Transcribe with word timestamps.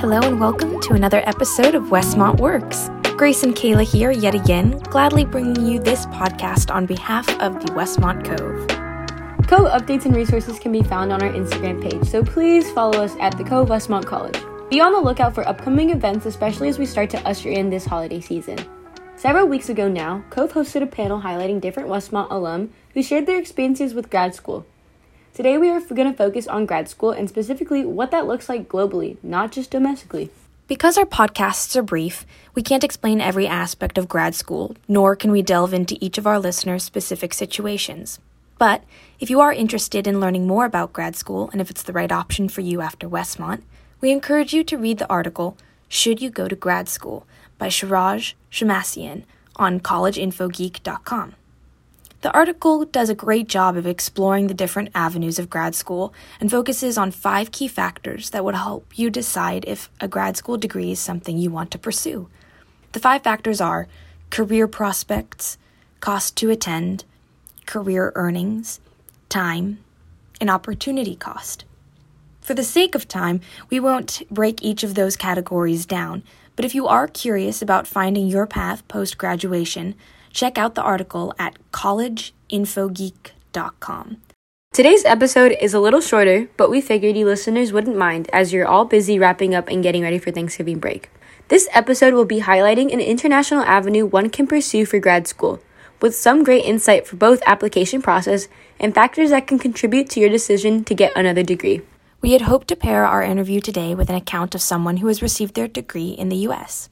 Hello 0.00 0.18
and 0.22 0.40
welcome 0.40 0.80
to 0.80 0.94
another 0.94 1.20
episode 1.26 1.74
of 1.74 1.90
Westmont 1.90 2.40
Works. 2.40 2.88
Grace 3.18 3.42
and 3.42 3.54
Kayla 3.54 3.82
here 3.82 4.10
yet 4.10 4.34
again, 4.34 4.78
gladly 4.88 5.26
bringing 5.26 5.66
you 5.66 5.78
this 5.78 6.06
podcast 6.06 6.74
on 6.74 6.86
behalf 6.86 7.28
of 7.38 7.60
the 7.60 7.70
Westmont 7.72 8.24
Cove. 8.24 8.66
Cove 9.46 9.68
updates 9.68 10.06
and 10.06 10.16
resources 10.16 10.58
can 10.58 10.72
be 10.72 10.82
found 10.82 11.12
on 11.12 11.22
our 11.22 11.30
Instagram 11.30 11.82
page, 11.82 12.08
so 12.08 12.24
please 12.24 12.70
follow 12.70 12.98
us 12.98 13.14
at 13.20 13.36
the 13.36 13.44
Cove 13.44 13.68
Westmont 13.68 14.06
College. 14.06 14.38
Be 14.70 14.80
on 14.80 14.92
the 14.92 14.98
lookout 14.98 15.34
for 15.34 15.46
upcoming 15.46 15.90
events, 15.90 16.24
especially 16.24 16.70
as 16.70 16.78
we 16.78 16.86
start 16.86 17.10
to 17.10 17.28
usher 17.28 17.50
in 17.50 17.68
this 17.68 17.84
holiday 17.84 18.22
season. 18.22 18.56
Several 19.16 19.46
weeks 19.46 19.68
ago 19.68 19.86
now, 19.86 20.24
Cove 20.30 20.54
hosted 20.54 20.80
a 20.80 20.86
panel 20.86 21.20
highlighting 21.20 21.60
different 21.60 21.90
Westmont 21.90 22.30
alum 22.30 22.72
who 22.94 23.02
shared 23.02 23.26
their 23.26 23.38
experiences 23.38 23.92
with 23.92 24.08
grad 24.08 24.34
school. 24.34 24.64
Today, 25.32 25.58
we 25.58 25.70
are 25.70 25.80
going 25.80 26.10
to 26.10 26.16
focus 26.16 26.48
on 26.48 26.66
grad 26.66 26.88
school 26.88 27.12
and 27.12 27.28
specifically 27.28 27.84
what 27.84 28.10
that 28.10 28.26
looks 28.26 28.48
like 28.48 28.68
globally, 28.68 29.16
not 29.22 29.52
just 29.52 29.70
domestically. 29.70 30.30
Because 30.66 30.98
our 30.98 31.04
podcasts 31.04 31.76
are 31.76 31.82
brief, 31.82 32.26
we 32.54 32.62
can't 32.62 32.84
explain 32.84 33.20
every 33.20 33.46
aspect 33.46 33.96
of 33.96 34.08
grad 34.08 34.34
school, 34.34 34.76
nor 34.88 35.16
can 35.16 35.30
we 35.30 35.42
delve 35.42 35.72
into 35.72 35.96
each 36.00 36.18
of 36.18 36.26
our 36.26 36.38
listeners' 36.38 36.84
specific 36.84 37.32
situations. 37.32 38.18
But 38.58 38.82
if 39.18 39.30
you 39.30 39.40
are 39.40 39.52
interested 39.52 40.06
in 40.06 40.20
learning 40.20 40.46
more 40.46 40.64
about 40.64 40.92
grad 40.92 41.16
school 41.16 41.48
and 41.52 41.60
if 41.60 41.70
it's 41.70 41.82
the 41.82 41.92
right 41.92 42.12
option 42.12 42.48
for 42.48 42.60
you 42.60 42.80
after 42.80 43.08
Westmont, 43.08 43.62
we 44.00 44.10
encourage 44.10 44.52
you 44.52 44.64
to 44.64 44.76
read 44.76 44.98
the 44.98 45.08
article 45.08 45.56
Should 45.88 46.20
You 46.20 46.30
Go 46.30 46.48
to 46.48 46.56
Grad 46.56 46.88
School 46.88 47.26
by 47.56 47.68
Shiraj 47.68 48.34
Shamassian 48.50 49.24
on 49.56 49.80
collegeinfogeek.com. 49.80 51.34
The 52.22 52.32
article 52.32 52.84
does 52.84 53.08
a 53.08 53.14
great 53.14 53.48
job 53.48 53.78
of 53.78 53.86
exploring 53.86 54.46
the 54.46 54.54
different 54.54 54.90
avenues 54.94 55.38
of 55.38 55.48
grad 55.48 55.74
school 55.74 56.12
and 56.38 56.50
focuses 56.50 56.98
on 56.98 57.12
five 57.12 57.50
key 57.50 57.66
factors 57.66 58.30
that 58.30 58.44
would 58.44 58.54
help 58.54 58.98
you 58.98 59.08
decide 59.08 59.64
if 59.66 59.90
a 60.00 60.08
grad 60.08 60.36
school 60.36 60.58
degree 60.58 60.90
is 60.90 60.98
something 60.98 61.38
you 61.38 61.50
want 61.50 61.70
to 61.70 61.78
pursue. 61.78 62.28
The 62.92 63.00
five 63.00 63.22
factors 63.22 63.58
are 63.58 63.88
career 64.28 64.68
prospects, 64.68 65.56
cost 66.00 66.36
to 66.36 66.50
attend, 66.50 67.04
career 67.64 68.12
earnings, 68.14 68.80
time, 69.30 69.78
and 70.42 70.50
opportunity 70.50 71.16
cost. 71.16 71.64
For 72.42 72.52
the 72.52 72.64
sake 72.64 72.94
of 72.94 73.08
time, 73.08 73.40
we 73.70 73.80
won't 73.80 74.22
break 74.30 74.62
each 74.62 74.82
of 74.82 74.94
those 74.94 75.16
categories 75.16 75.86
down, 75.86 76.22
but 76.54 76.66
if 76.66 76.74
you 76.74 76.86
are 76.86 77.08
curious 77.08 77.62
about 77.62 77.86
finding 77.86 78.26
your 78.26 78.46
path 78.46 78.86
post 78.88 79.16
graduation, 79.16 79.94
check 80.30 80.58
out 80.58 80.74
the 80.74 80.82
article 80.82 81.32
at 81.38 81.56
collegeinfogeek.com. 81.72 84.16
Today's 84.72 85.04
episode 85.04 85.56
is 85.60 85.74
a 85.74 85.80
little 85.80 86.00
shorter, 86.00 86.48
but 86.56 86.70
we 86.70 86.80
figured 86.80 87.16
you 87.16 87.26
listeners 87.26 87.72
wouldn't 87.72 87.96
mind 87.96 88.30
as 88.32 88.52
you're 88.52 88.68
all 88.68 88.84
busy 88.84 89.18
wrapping 89.18 89.52
up 89.52 89.66
and 89.68 89.82
getting 89.82 90.02
ready 90.02 90.18
for 90.18 90.30
Thanksgiving 90.30 90.78
break. 90.78 91.10
This 91.48 91.68
episode 91.72 92.14
will 92.14 92.24
be 92.24 92.42
highlighting 92.42 92.92
an 92.92 93.00
international 93.00 93.64
avenue 93.64 94.06
one 94.06 94.30
can 94.30 94.46
pursue 94.46 94.86
for 94.86 95.00
grad 95.00 95.26
school, 95.26 95.60
with 96.00 96.14
some 96.14 96.44
great 96.44 96.64
insight 96.64 97.08
for 97.08 97.16
both 97.16 97.42
application 97.46 98.00
process 98.00 98.46
and 98.78 98.94
factors 98.94 99.30
that 99.30 99.48
can 99.48 99.58
contribute 99.58 100.08
to 100.10 100.20
your 100.20 100.30
decision 100.30 100.84
to 100.84 100.94
get 100.94 101.16
another 101.16 101.42
degree. 101.42 101.80
We 102.20 102.32
had 102.32 102.42
hoped 102.42 102.68
to 102.68 102.76
pair 102.76 103.04
our 103.04 103.24
interview 103.24 103.60
today 103.60 103.96
with 103.96 104.08
an 104.08 104.14
account 104.14 104.54
of 104.54 104.62
someone 104.62 104.98
who 104.98 105.08
has 105.08 105.22
received 105.22 105.54
their 105.54 105.66
degree 105.66 106.10
in 106.10 106.28
the 106.28 106.46
US. 106.48 106.88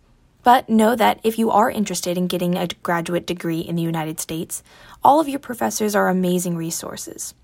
But 0.48 0.70
know 0.70 0.96
that 0.96 1.20
if 1.22 1.38
you 1.38 1.50
are 1.50 1.70
interested 1.70 2.16
in 2.16 2.26
getting 2.26 2.56
a 2.56 2.68
graduate 2.82 3.26
degree 3.26 3.60
in 3.60 3.76
the 3.76 3.82
United 3.82 4.18
States, 4.18 4.62
all 5.04 5.20
of 5.20 5.28
your 5.28 5.38
professors 5.38 5.94
are 5.94 6.08
amazing 6.08 6.56
resources. 6.56 7.34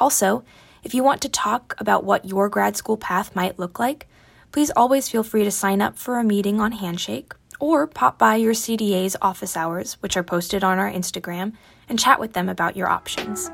Also, 0.00 0.42
if 0.82 0.92
you 0.92 1.04
want 1.04 1.22
to 1.22 1.28
talk 1.28 1.76
about 1.78 2.02
what 2.02 2.24
your 2.24 2.48
grad 2.48 2.76
school 2.76 2.96
path 2.96 3.36
might 3.36 3.60
look 3.60 3.78
like, 3.78 4.08
please 4.50 4.72
always 4.74 5.08
feel 5.08 5.22
free 5.22 5.44
to 5.44 5.50
sign 5.52 5.80
up 5.80 5.96
for 5.96 6.18
a 6.18 6.24
meeting 6.24 6.60
on 6.60 6.72
Handshake 6.72 7.34
or 7.60 7.86
pop 7.86 8.18
by 8.18 8.34
your 8.34 8.52
CDA's 8.52 9.16
office 9.22 9.56
hours, 9.56 9.92
which 10.00 10.16
are 10.16 10.24
posted 10.24 10.64
on 10.64 10.80
our 10.80 10.90
Instagram, 10.90 11.52
and 11.88 12.00
chat 12.00 12.18
with 12.18 12.32
them 12.32 12.48
about 12.48 12.76
your 12.76 12.88
options. 12.88 13.48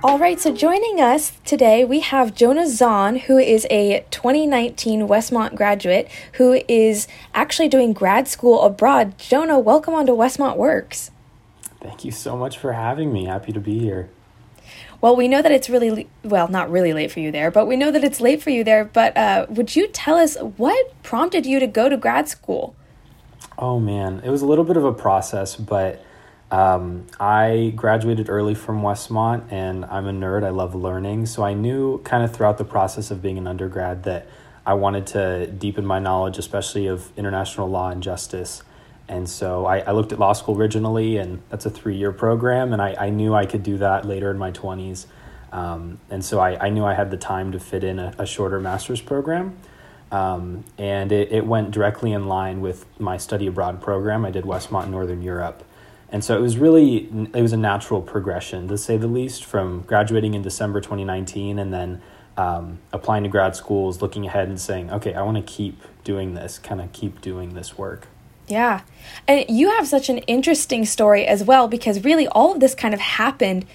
All 0.00 0.16
right, 0.16 0.38
so 0.38 0.54
joining 0.54 1.00
us 1.00 1.32
today, 1.44 1.84
we 1.84 1.98
have 1.98 2.32
Jonah 2.32 2.66
Zahnd, 2.66 3.22
who 3.22 3.36
is 3.36 3.66
a 3.68 4.06
2019 4.12 5.08
Westmont 5.08 5.56
graduate 5.56 6.08
who 6.34 6.62
is 6.68 7.08
actually 7.34 7.66
doing 7.66 7.94
grad 7.94 8.28
school 8.28 8.62
abroad. 8.62 9.18
Jonah, 9.18 9.58
welcome 9.58 9.94
onto 9.94 10.12
Westmont 10.12 10.56
Works. 10.56 11.10
Thank 11.82 12.04
you 12.04 12.12
so 12.12 12.36
much 12.36 12.56
for 12.58 12.74
having 12.74 13.12
me. 13.12 13.24
Happy 13.24 13.50
to 13.50 13.58
be 13.58 13.80
here. 13.80 14.08
Well, 15.00 15.16
we 15.16 15.26
know 15.26 15.42
that 15.42 15.50
it's 15.50 15.68
really, 15.68 16.08
well, 16.22 16.46
not 16.46 16.70
really 16.70 16.92
late 16.92 17.10
for 17.10 17.18
you 17.18 17.32
there, 17.32 17.50
but 17.50 17.66
we 17.66 17.74
know 17.74 17.90
that 17.90 18.04
it's 18.04 18.20
late 18.20 18.40
for 18.40 18.50
you 18.50 18.62
there. 18.62 18.84
But 18.84 19.16
uh, 19.16 19.46
would 19.48 19.74
you 19.74 19.88
tell 19.88 20.16
us 20.16 20.36
what 20.36 21.02
prompted 21.02 21.44
you 21.44 21.58
to 21.58 21.66
go 21.66 21.88
to 21.88 21.96
grad 21.96 22.28
school? 22.28 22.76
Oh, 23.58 23.80
man. 23.80 24.20
It 24.24 24.30
was 24.30 24.42
a 24.42 24.46
little 24.46 24.64
bit 24.64 24.76
of 24.76 24.84
a 24.84 24.92
process, 24.92 25.56
but 25.56 26.04
um, 26.50 27.06
I 27.20 27.72
graduated 27.76 28.30
early 28.30 28.54
from 28.54 28.80
Westmont 28.80 29.52
and 29.52 29.84
I'm 29.84 30.06
a 30.06 30.12
nerd. 30.12 30.44
I 30.44 30.50
love 30.50 30.74
learning. 30.74 31.26
So 31.26 31.42
I 31.42 31.52
knew 31.52 31.98
kind 32.04 32.24
of 32.24 32.34
throughout 32.34 32.58
the 32.58 32.64
process 32.64 33.10
of 33.10 33.20
being 33.20 33.36
an 33.36 33.46
undergrad 33.46 34.04
that 34.04 34.26
I 34.64 34.74
wanted 34.74 35.06
to 35.08 35.46
deepen 35.46 35.84
my 35.84 35.98
knowledge, 35.98 36.38
especially 36.38 36.86
of 36.86 37.10
international 37.16 37.68
law 37.68 37.90
and 37.90 38.02
justice. 38.02 38.62
And 39.08 39.28
so 39.28 39.66
I, 39.66 39.78
I 39.80 39.92
looked 39.92 40.12
at 40.12 40.18
law 40.18 40.34
school 40.34 40.56
originally, 40.56 41.16
and 41.16 41.42
that's 41.48 41.64
a 41.64 41.70
three 41.70 41.96
year 41.96 42.12
program. 42.12 42.72
And 42.72 42.80
I, 42.80 42.94
I 42.98 43.10
knew 43.10 43.34
I 43.34 43.46
could 43.46 43.62
do 43.62 43.78
that 43.78 44.06
later 44.06 44.30
in 44.30 44.38
my 44.38 44.50
20s. 44.50 45.06
Um, 45.52 45.98
and 46.10 46.24
so 46.24 46.40
I, 46.40 46.66
I 46.66 46.70
knew 46.70 46.84
I 46.84 46.94
had 46.94 47.10
the 47.10 47.16
time 47.16 47.52
to 47.52 47.60
fit 47.60 47.84
in 47.84 47.98
a, 47.98 48.14
a 48.18 48.26
shorter 48.26 48.60
master's 48.60 49.00
program. 49.00 49.56
Um, 50.10 50.64
and 50.78 51.12
it, 51.12 51.32
it 51.32 51.46
went 51.46 51.70
directly 51.70 52.12
in 52.12 52.26
line 52.26 52.60
with 52.62 52.86
my 52.98 53.18
study 53.18 53.46
abroad 53.46 53.82
program. 53.82 54.24
I 54.24 54.30
did 54.30 54.44
Westmont 54.44 54.84
in 54.84 54.90
Northern 54.90 55.22
Europe. 55.22 55.64
And 56.10 56.24
so 56.24 56.36
it 56.36 56.40
was 56.40 56.56
really 56.56 57.08
it 57.34 57.42
was 57.42 57.52
a 57.52 57.56
natural 57.56 58.00
progression 58.00 58.68
to 58.68 58.78
say 58.78 58.96
the 58.96 59.06
least 59.06 59.44
from 59.44 59.82
graduating 59.82 60.34
in 60.34 60.42
December 60.42 60.80
2019 60.80 61.58
and 61.58 61.72
then 61.72 62.02
um, 62.36 62.78
applying 62.92 63.24
to 63.24 63.28
grad 63.28 63.56
schools, 63.56 64.00
looking 64.00 64.26
ahead 64.26 64.48
and 64.48 64.60
saying, 64.60 64.90
okay, 64.90 65.12
I 65.12 65.22
want 65.22 65.36
to 65.36 65.42
keep 65.42 65.82
doing 66.04 66.34
this, 66.34 66.58
kind 66.58 66.80
of 66.80 66.92
keep 66.92 67.20
doing 67.20 67.54
this 67.54 67.76
work. 67.76 68.06
Yeah. 68.46 68.82
And 69.26 69.44
you 69.50 69.70
have 69.70 69.86
such 69.86 70.08
an 70.08 70.18
interesting 70.18 70.86
story 70.86 71.26
as 71.26 71.44
well 71.44 71.68
because 71.68 72.04
really 72.04 72.26
all 72.28 72.52
of 72.52 72.60
this 72.60 72.74
kind 72.74 72.94
of 72.94 73.00
happened 73.00 73.66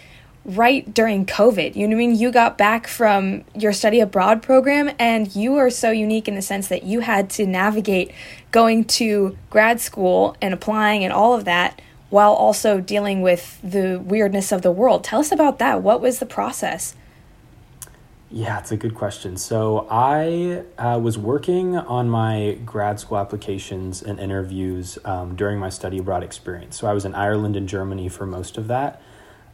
right 0.45 0.91
during 0.93 1.25
COVID. 1.25 1.75
You 1.75 1.87
know 1.87 1.95
I 1.95 1.99
mean? 1.99 2.15
You 2.15 2.31
got 2.31 2.57
back 2.57 2.87
from 2.87 3.43
your 3.55 3.71
study 3.71 3.99
abroad 3.99 4.41
program 4.41 4.91
and 4.97 5.33
you 5.35 5.55
are 5.57 5.69
so 5.69 5.91
unique 5.91 6.27
in 6.27 6.35
the 6.35 6.41
sense 6.41 6.67
that 6.69 6.83
you 6.83 7.01
had 7.01 7.29
to 7.31 7.45
navigate 7.45 8.11
going 8.51 8.83
to 8.85 9.37
grad 9.49 9.79
school 9.79 10.35
and 10.41 10.53
applying 10.53 11.03
and 11.03 11.13
all 11.13 11.33
of 11.33 11.45
that 11.45 11.81
while 12.13 12.33
also 12.33 12.79
dealing 12.79 13.23
with 13.23 13.59
the 13.63 13.99
weirdness 13.99 14.51
of 14.51 14.61
the 14.61 14.71
world. 14.71 15.03
Tell 15.03 15.19
us 15.19 15.31
about 15.31 15.57
that. 15.57 15.81
What 15.81 15.99
was 15.99 16.19
the 16.19 16.27
process? 16.27 16.93
Yeah, 18.29 18.59
it's 18.59 18.71
a 18.71 18.77
good 18.77 18.93
question. 18.93 19.35
So 19.35 19.87
I 19.89 20.61
uh, 20.77 20.99
was 20.99 21.17
working 21.17 21.75
on 21.75 22.11
my 22.11 22.59
grad 22.63 22.99
school 22.99 23.17
applications 23.17 24.03
and 24.03 24.19
interviews 24.19 24.99
um, 25.05 25.35
during 25.35 25.57
my 25.57 25.69
study 25.69 25.97
abroad 25.97 26.21
experience. 26.21 26.77
So 26.77 26.85
I 26.85 26.93
was 26.93 27.03
in 27.03 27.15
Ireland 27.15 27.55
and 27.55 27.67
Germany 27.67 28.09
for 28.09 28.27
most 28.27 28.59
of 28.59 28.67
that. 28.67 29.01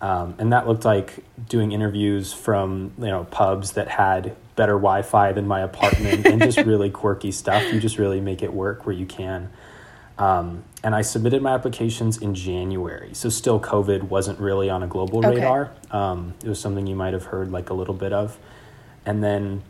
Um, 0.01 0.35
and 0.37 0.51
that 0.51 0.67
looked 0.67 0.83
like 0.83 1.23
doing 1.47 1.71
interviews 1.71 2.33
from 2.33 2.91
you 2.97 3.07
know 3.07 3.23
pubs 3.31 3.73
that 3.73 3.87
had 3.87 4.35
better 4.57 4.73
Wi-Fi 4.73 5.31
than 5.31 5.47
my 5.47 5.61
apartment 5.61 6.25
and 6.25 6.41
just 6.41 6.57
really 6.65 6.89
quirky 6.89 7.31
stuff. 7.31 7.71
You 7.71 7.79
just 7.79 7.97
really 7.97 8.19
make 8.19 8.43
it 8.43 8.53
work 8.53 8.85
where 8.85 8.95
you 8.95 9.05
can. 9.05 9.49
Um, 10.19 10.65
and 10.83 10.93
I 10.93 11.01
submitted 11.01 11.41
my 11.41 11.53
applications 11.53 12.17
in 12.17 12.35
January. 12.35 13.11
So 13.13 13.29
still 13.29 13.59
COVID 13.59 14.03
wasn't 14.03 14.39
really 14.39 14.69
on 14.69 14.83
a 14.83 14.87
global 14.87 15.19
okay. 15.19 15.35
radar. 15.35 15.71
Um, 15.91 16.33
it 16.43 16.49
was 16.49 16.59
something 16.59 16.85
you 16.85 16.95
might 16.95 17.13
have 17.13 17.25
heard 17.25 17.51
like 17.51 17.69
a 17.69 17.73
little 17.73 17.93
bit 17.93 18.11
of. 18.11 18.37
And 19.05 19.23
then 19.23 19.63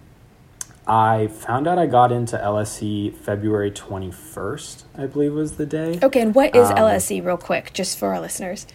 I 0.88 1.27
found 1.27 1.68
out 1.68 1.77
I 1.77 1.85
got 1.85 2.12
into 2.12 2.35
LSE 2.35 3.15
February 3.15 3.69
21st, 3.69 4.83
I 4.97 5.06
believe 5.06 5.33
was 5.33 5.57
the 5.57 5.68
day. 5.68 6.00
Okay, 6.01 6.21
and 6.21 6.33
what 6.33 6.56
is 6.56 6.68
um, 6.71 6.77
LSE, 6.77 7.24
real 7.24 7.38
quick, 7.38 7.71
just 7.74 8.00
for 8.00 8.09
our 8.09 8.19
listeners? 8.19 8.65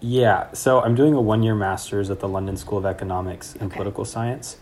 Yeah, 0.00 0.50
so 0.54 0.80
I'm 0.80 0.94
doing 0.94 1.12
a 1.12 1.20
one 1.20 1.42
year 1.42 1.54
master's 1.54 2.08
at 2.08 2.20
the 2.20 2.28
London 2.28 2.56
School 2.56 2.78
of 2.78 2.86
Economics 2.86 3.52
and 3.52 3.64
okay. 3.64 3.76
Political 3.76 4.06
Science. 4.06 4.56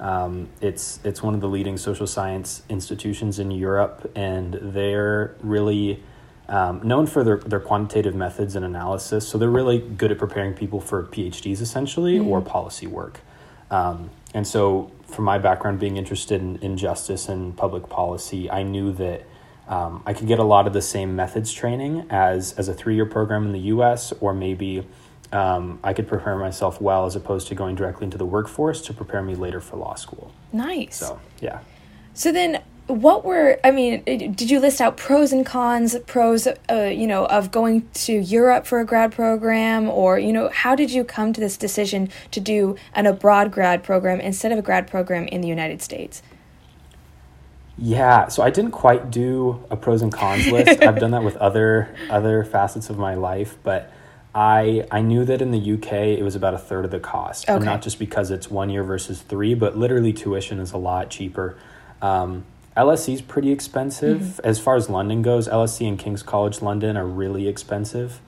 Um, 0.00 0.48
it's 0.60 0.98
it's 1.04 1.22
one 1.22 1.34
of 1.34 1.40
the 1.40 1.48
leading 1.48 1.76
social 1.76 2.06
science 2.06 2.62
institutions 2.68 3.38
in 3.38 3.50
Europe, 3.50 4.10
and 4.16 4.58
they're 4.60 5.36
really 5.42 6.02
um, 6.48 6.80
known 6.82 7.06
for 7.06 7.22
their, 7.22 7.36
their 7.38 7.60
quantitative 7.60 8.14
methods 8.14 8.56
and 8.56 8.64
analysis. 8.64 9.28
So 9.28 9.38
they're 9.38 9.48
really 9.48 9.78
good 9.78 10.10
at 10.10 10.18
preparing 10.18 10.52
people 10.52 10.80
for 10.80 11.04
PhDs 11.04 11.60
essentially 11.60 12.18
mm-hmm. 12.18 12.28
or 12.28 12.40
policy 12.40 12.86
work. 12.86 13.20
Um, 13.70 14.10
and 14.34 14.46
so, 14.46 14.90
from 15.06 15.24
my 15.24 15.38
background, 15.38 15.78
being 15.78 15.96
interested 15.96 16.40
in, 16.40 16.56
in 16.56 16.76
justice 16.76 17.28
and 17.28 17.56
public 17.56 17.88
policy, 17.88 18.50
I 18.50 18.62
knew 18.62 18.92
that 18.92 19.26
um, 19.68 20.02
I 20.06 20.12
could 20.12 20.26
get 20.26 20.38
a 20.38 20.44
lot 20.44 20.66
of 20.66 20.72
the 20.72 20.82
same 20.82 21.14
methods 21.14 21.52
training 21.52 22.06
as 22.10 22.52
as 22.54 22.68
a 22.68 22.74
three 22.74 22.96
year 22.96 23.06
program 23.06 23.46
in 23.46 23.52
the 23.52 23.60
U.S. 23.74 24.12
or 24.20 24.34
maybe 24.34 24.84
um, 25.32 25.78
I 25.84 25.92
could 25.92 26.08
prepare 26.08 26.36
myself 26.36 26.80
well 26.80 27.06
as 27.06 27.14
opposed 27.16 27.48
to 27.48 27.54
going 27.54 27.76
directly 27.76 28.04
into 28.04 28.18
the 28.18 28.26
workforce 28.26 28.82
to 28.82 28.92
prepare 28.92 29.22
me 29.22 29.34
later 29.34 29.60
for 29.60 29.76
law 29.76 29.94
school. 29.94 30.32
Nice. 30.52 30.96
So, 30.96 31.20
yeah. 31.40 31.60
So 32.14 32.32
then, 32.32 32.62
what 32.86 33.24
were 33.24 33.58
I 33.62 33.70
mean? 33.70 34.02
Did 34.02 34.50
you 34.50 34.58
list 34.58 34.80
out 34.80 34.96
pros 34.96 35.32
and 35.32 35.46
cons? 35.46 35.96
Pros, 36.06 36.48
uh, 36.48 36.74
you 36.92 37.06
know, 37.06 37.26
of 37.26 37.52
going 37.52 37.88
to 37.94 38.14
Europe 38.14 38.66
for 38.66 38.80
a 38.80 38.84
grad 38.84 39.12
program, 39.12 39.88
or 39.88 40.18
you 40.18 40.32
know, 40.32 40.48
how 40.48 40.74
did 40.74 40.90
you 40.90 41.04
come 41.04 41.32
to 41.32 41.40
this 41.40 41.56
decision 41.56 42.08
to 42.32 42.40
do 42.40 42.76
an 42.92 43.06
abroad 43.06 43.52
grad 43.52 43.84
program 43.84 44.20
instead 44.20 44.50
of 44.50 44.58
a 44.58 44.62
grad 44.62 44.88
program 44.88 45.26
in 45.28 45.40
the 45.40 45.48
United 45.48 45.80
States? 45.80 46.22
Yeah, 47.78 48.28
so 48.28 48.42
I 48.42 48.50
didn't 48.50 48.72
quite 48.72 49.10
do 49.10 49.64
a 49.70 49.76
pros 49.76 50.02
and 50.02 50.12
cons 50.12 50.48
list. 50.48 50.82
I've 50.82 50.98
done 50.98 51.12
that 51.12 51.22
with 51.22 51.36
other 51.36 51.94
other 52.10 52.44
facets 52.44 52.90
of 52.90 52.98
my 52.98 53.14
life, 53.14 53.56
but 53.62 53.92
I 54.34 54.86
I 54.90 55.00
knew 55.02 55.24
that 55.24 55.42
in 55.42 55.50
the 55.50 55.72
UK 55.74 55.92
it 56.18 56.22
was 56.22 56.36
about 56.36 56.54
a 56.54 56.58
third 56.58 56.84
of 56.84 56.90
the 56.90 57.00
cost, 57.00 57.44
Okay. 57.48 57.56
and 57.56 57.64
not 57.64 57.82
just 57.82 57.98
because 57.98 58.30
it's 58.30 58.50
one 58.50 58.70
year 58.70 58.82
versus 58.84 59.22
three, 59.22 59.54
but 59.54 59.76
literally 59.76 60.12
tuition 60.12 60.60
is 60.60 60.72
a 60.72 60.76
lot 60.78 61.10
cheaper. 61.10 61.56
Um, 62.00 62.44
LSE 62.76 63.12
is 63.14 63.20
pretty 63.22 63.50
expensive 63.50 64.40
as 64.44 64.58
far 64.60 64.76
as 64.76 64.88
London 64.88 65.22
goes. 65.22 65.48
LSE 65.48 65.86
and 65.88 65.98
King's 65.98 66.22
College 66.22 66.62
London 66.62 66.96
are 66.96 67.06
really 67.06 67.48
expensive, 67.48 68.20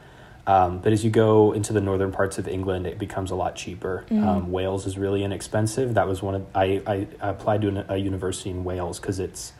um, 0.48 0.78
but 0.80 0.92
as 0.92 1.04
you 1.04 1.10
go 1.10 1.52
into 1.52 1.72
the 1.72 1.80
northern 1.80 2.10
parts 2.10 2.36
of 2.36 2.48
England, 2.48 2.86
it 2.86 2.98
becomes 2.98 3.30
a 3.30 3.36
lot 3.36 3.54
cheaper. 3.54 4.04
Um, 4.10 4.50
Wales 4.50 4.84
is 4.86 4.98
really 4.98 5.22
inexpensive. 5.22 5.94
That 5.94 6.08
was 6.08 6.20
one 6.22 6.34
of 6.34 6.46
I 6.54 6.82
I, 6.86 7.06
I 7.20 7.28
applied 7.30 7.62
to 7.62 7.68
an, 7.68 7.84
a 7.88 7.96
university 7.96 8.50
in 8.50 8.64
Wales 8.64 8.98
because 8.98 9.20
it's 9.20 9.52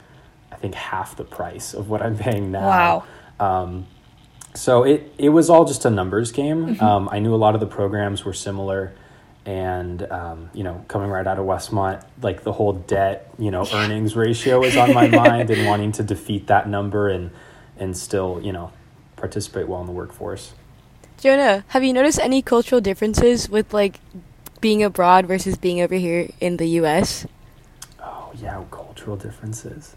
I 0.51 0.57
think 0.57 0.75
half 0.75 1.17
the 1.17 1.25
price 1.25 1.73
of 1.73 1.89
what 1.89 2.03
I'm 2.03 2.19
paying 2.19 2.51
now. 2.51 2.67
Wow. 2.67 3.05
So 4.55 4.83
it 4.85 5.13
it 5.19 5.31
was 5.31 5.49
all 5.49 5.65
just 5.65 5.85
a 5.85 5.91
numbers 5.91 6.33
game. 6.33 6.81
Um, 6.81 7.09
I 7.11 7.19
knew 7.19 7.35
a 7.35 7.37
lot 7.37 7.55
of 7.55 7.61
the 7.61 7.67
programs 7.67 8.25
were 8.25 8.35
similar, 8.35 8.93
and 9.47 10.03
um, 10.11 10.51
you 10.53 10.63
know, 10.63 10.85
coming 10.89 11.09
right 11.09 11.27
out 11.27 11.39
of 11.39 11.47
Westmont, 11.47 12.05
like 12.21 12.45
the 12.45 12.53
whole 12.53 12.75
debt, 12.75 13.33
you 13.39 13.51
know, 13.51 13.67
earnings 13.73 14.15
ratio 14.15 14.63
is 14.63 14.77
on 14.77 14.93
my 14.93 15.09
mind, 15.23 15.51
and 15.51 15.67
wanting 15.67 15.93
to 15.93 16.03
defeat 16.03 16.49
that 16.49 16.69
number 16.69 17.09
and 17.09 17.31
and 17.79 17.97
still, 17.97 18.41
you 18.43 18.53
know, 18.53 18.73
participate 19.17 19.69
well 19.69 19.81
in 19.81 19.87
the 19.87 19.93
workforce. 19.93 20.53
Jonah, 21.19 21.65
have 21.69 21.83
you 21.83 21.93
noticed 21.93 22.19
any 22.19 22.43
cultural 22.43 22.81
differences 22.81 23.49
with 23.49 23.73
like 23.73 24.01
being 24.61 24.83
abroad 24.83 25.27
versus 25.27 25.57
being 25.57 25.81
over 25.81 25.95
here 25.95 26.29
in 26.41 26.59
the 26.59 26.67
US? 26.81 27.27
Oh 28.01 28.33
yeah, 28.37 28.63
cultural 28.71 29.17
differences. 29.17 29.95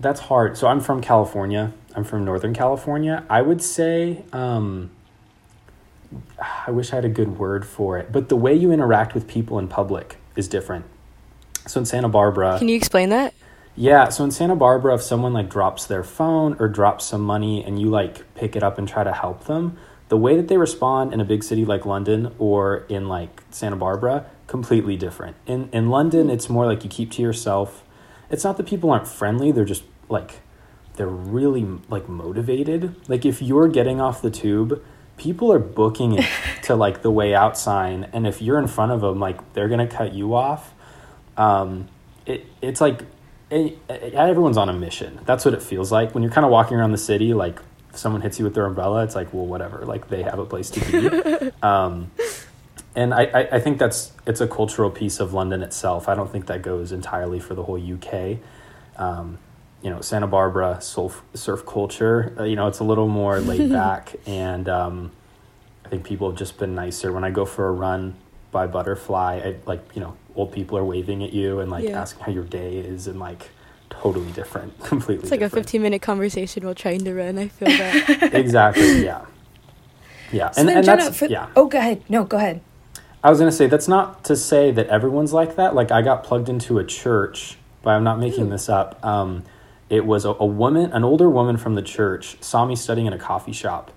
That's 0.00 0.20
hard. 0.20 0.56
So 0.56 0.66
I'm 0.66 0.80
from 0.80 1.00
California. 1.00 1.72
I'm 1.94 2.04
from 2.04 2.24
Northern 2.24 2.54
California. 2.54 3.24
I 3.28 3.42
would 3.42 3.62
say 3.62 4.24
um, 4.32 4.90
I 6.66 6.70
wish 6.70 6.92
I 6.92 6.96
had 6.96 7.04
a 7.04 7.10
good 7.10 7.38
word 7.38 7.66
for 7.66 7.98
it, 7.98 8.10
but 8.10 8.28
the 8.28 8.36
way 8.36 8.54
you 8.54 8.72
interact 8.72 9.14
with 9.14 9.28
people 9.28 9.58
in 9.58 9.68
public 9.68 10.16
is 10.36 10.48
different. 10.48 10.86
So 11.66 11.80
in 11.80 11.86
Santa 11.86 12.08
Barbara, 12.08 12.58
Can 12.58 12.68
you 12.68 12.76
explain 12.76 13.10
that? 13.10 13.34
yeah, 13.76 14.08
so 14.08 14.24
in 14.24 14.30
Santa 14.30 14.56
Barbara, 14.56 14.94
if 14.94 15.02
someone 15.02 15.32
like 15.34 15.50
drops 15.50 15.84
their 15.86 16.02
phone 16.02 16.56
or 16.58 16.68
drops 16.68 17.04
some 17.04 17.20
money 17.20 17.62
and 17.62 17.78
you 17.80 17.90
like 17.90 18.34
pick 18.34 18.56
it 18.56 18.62
up 18.62 18.78
and 18.78 18.88
try 18.88 19.04
to 19.04 19.12
help 19.12 19.44
them, 19.44 19.76
the 20.08 20.16
way 20.16 20.36
that 20.36 20.48
they 20.48 20.56
respond 20.56 21.12
in 21.12 21.20
a 21.20 21.24
big 21.24 21.44
city 21.44 21.64
like 21.64 21.84
London 21.84 22.34
or 22.38 22.78
in 22.88 23.06
like 23.08 23.42
Santa 23.50 23.76
Barbara, 23.76 24.26
completely 24.46 24.96
different. 24.96 25.36
In 25.46 25.68
in 25.72 25.90
London, 25.90 26.30
it's 26.30 26.48
more 26.48 26.66
like 26.66 26.82
you 26.82 26.90
keep 26.90 27.10
to 27.12 27.22
yourself. 27.22 27.84
It's 28.30 28.44
not 28.44 28.56
that 28.58 28.66
people 28.66 28.90
aren't 28.90 29.08
friendly, 29.08 29.50
they're 29.52 29.64
just 29.64 29.82
like 30.08 30.40
they're 30.96 31.06
really 31.06 31.66
like 31.88 32.08
motivated. 32.08 32.94
Like 33.08 33.24
if 33.24 33.40
you're 33.40 33.68
getting 33.68 34.00
off 34.00 34.22
the 34.22 34.30
tube, 34.30 34.82
people 35.16 35.52
are 35.52 35.58
booking 35.58 36.14
it 36.18 36.26
to 36.64 36.74
like 36.74 37.02
the 37.02 37.10
way 37.10 37.34
out 37.34 37.56
sign 37.58 38.08
and 38.12 38.26
if 38.26 38.40
you're 38.42 38.58
in 38.58 38.66
front 38.66 38.92
of 38.92 39.00
them, 39.00 39.18
like 39.20 39.52
they're 39.54 39.68
going 39.68 39.86
to 39.86 39.94
cut 39.94 40.12
you 40.12 40.34
off. 40.34 40.72
Um 41.36 41.88
it 42.26 42.46
it's 42.60 42.80
like 42.80 43.02
it, 43.50 43.78
it- 43.88 44.14
everyone's 44.14 44.56
on 44.56 44.68
a 44.68 44.72
mission. 44.72 45.20
That's 45.26 45.44
what 45.44 45.54
it 45.54 45.62
feels 45.62 45.90
like 45.90 46.14
when 46.14 46.22
you're 46.22 46.32
kind 46.32 46.44
of 46.44 46.50
walking 46.52 46.76
around 46.76 46.92
the 46.92 46.98
city. 46.98 47.34
Like 47.34 47.60
if 47.90 47.98
someone 47.98 48.20
hits 48.20 48.38
you 48.38 48.44
with 48.44 48.54
their 48.54 48.66
umbrella, 48.66 49.02
it's 49.04 49.14
like, 49.16 49.32
well, 49.34 49.46
whatever. 49.46 49.84
Like 49.84 50.08
they 50.08 50.22
have 50.22 50.38
a 50.38 50.44
place 50.46 50.70
to 50.70 50.80
be. 50.80 51.50
um, 51.62 52.10
and 52.96 53.14
I, 53.14 53.22
I, 53.24 53.48
I 53.52 53.60
think 53.60 53.78
that's 53.78 54.12
it's 54.26 54.40
a 54.40 54.48
cultural 54.48 54.90
piece 54.90 55.20
of 55.20 55.32
London 55.32 55.62
itself. 55.62 56.08
I 56.08 56.14
don't 56.14 56.30
think 56.30 56.46
that 56.46 56.62
goes 56.62 56.92
entirely 56.92 57.40
for 57.40 57.54
the 57.54 57.62
whole 57.64 57.78
UK. 57.80 58.38
Um, 58.96 59.38
you 59.82 59.88
know, 59.90 60.00
Santa 60.00 60.26
Barbara 60.26 60.78
surf, 60.80 61.22
surf 61.34 61.64
culture. 61.64 62.34
Uh, 62.38 62.44
you 62.44 62.56
know, 62.56 62.66
it's 62.66 62.80
a 62.80 62.84
little 62.84 63.08
more 63.08 63.40
laid 63.50 63.70
back, 63.72 64.14
and 64.26 64.68
um, 64.68 65.10
I 65.84 65.88
think 65.88 66.04
people 66.04 66.28
have 66.28 66.38
just 66.38 66.58
been 66.58 66.74
nicer. 66.74 67.12
When 67.12 67.24
I 67.24 67.30
go 67.30 67.44
for 67.44 67.68
a 67.68 67.72
run 67.72 68.14
by 68.50 68.66
Butterfly, 68.66 69.40
I 69.44 69.56
like 69.66 69.80
you 69.94 70.00
know 70.00 70.16
old 70.34 70.52
people 70.52 70.76
are 70.76 70.84
waving 70.84 71.22
at 71.24 71.32
you 71.32 71.60
and 71.60 71.70
like 71.70 71.84
Yeah. 71.84 72.00
asking 72.00 72.24
how 72.24 72.32
your 72.32 72.44
day 72.44 72.76
is, 72.78 73.06
and 73.06 73.18
like 73.18 73.48
totally 73.88 74.30
different, 74.32 74.78
completely. 74.84 75.22
It's 75.22 75.30
like 75.30 75.40
a 75.42 75.50
15 75.50 75.80
minute 75.80 76.02
conversation 76.02 76.64
while 76.64 76.74
trying 76.74 77.04
to 77.04 77.14
run. 77.14 77.38
I 77.38 77.48
feel 77.48 77.68
that. 77.68 78.30
exactly. 78.34 79.04
Yeah. 79.04 79.24
Yeah, 80.32 80.50
So 80.52 80.60
and, 80.60 80.68
then, 80.68 80.76
and 80.78 80.86
Jenna, 80.86 81.02
that's 81.04 81.18
for, 81.18 81.26
yeah. 81.26 81.48
oh, 81.56 81.66
go 81.66 81.78
ahead. 81.78 82.02
No, 82.08 82.22
go 82.22 82.36
ahead. 82.36 82.60
I 83.22 83.30
was 83.30 83.38
gonna 83.38 83.52
say 83.52 83.66
that's 83.66 83.88
not 83.88 84.24
to 84.24 84.36
say 84.36 84.70
that 84.70 84.86
everyone's 84.86 85.32
like 85.32 85.56
that. 85.56 85.74
Like 85.74 85.90
I 85.90 86.02
got 86.02 86.24
plugged 86.24 86.48
into 86.48 86.78
a 86.78 86.84
church, 86.84 87.58
but 87.82 87.90
I'm 87.90 88.04
not 88.04 88.18
making 88.18 88.48
this 88.48 88.68
up. 88.68 89.04
Um, 89.04 89.44
it 89.90 90.06
was 90.06 90.24
a, 90.24 90.30
a 90.30 90.46
woman, 90.46 90.92
an 90.92 91.04
older 91.04 91.28
woman 91.28 91.56
from 91.56 91.74
the 91.74 91.82
church, 91.82 92.42
saw 92.42 92.64
me 92.64 92.76
studying 92.76 93.06
in 93.06 93.12
a 93.12 93.18
coffee 93.18 93.52
shop, 93.52 93.90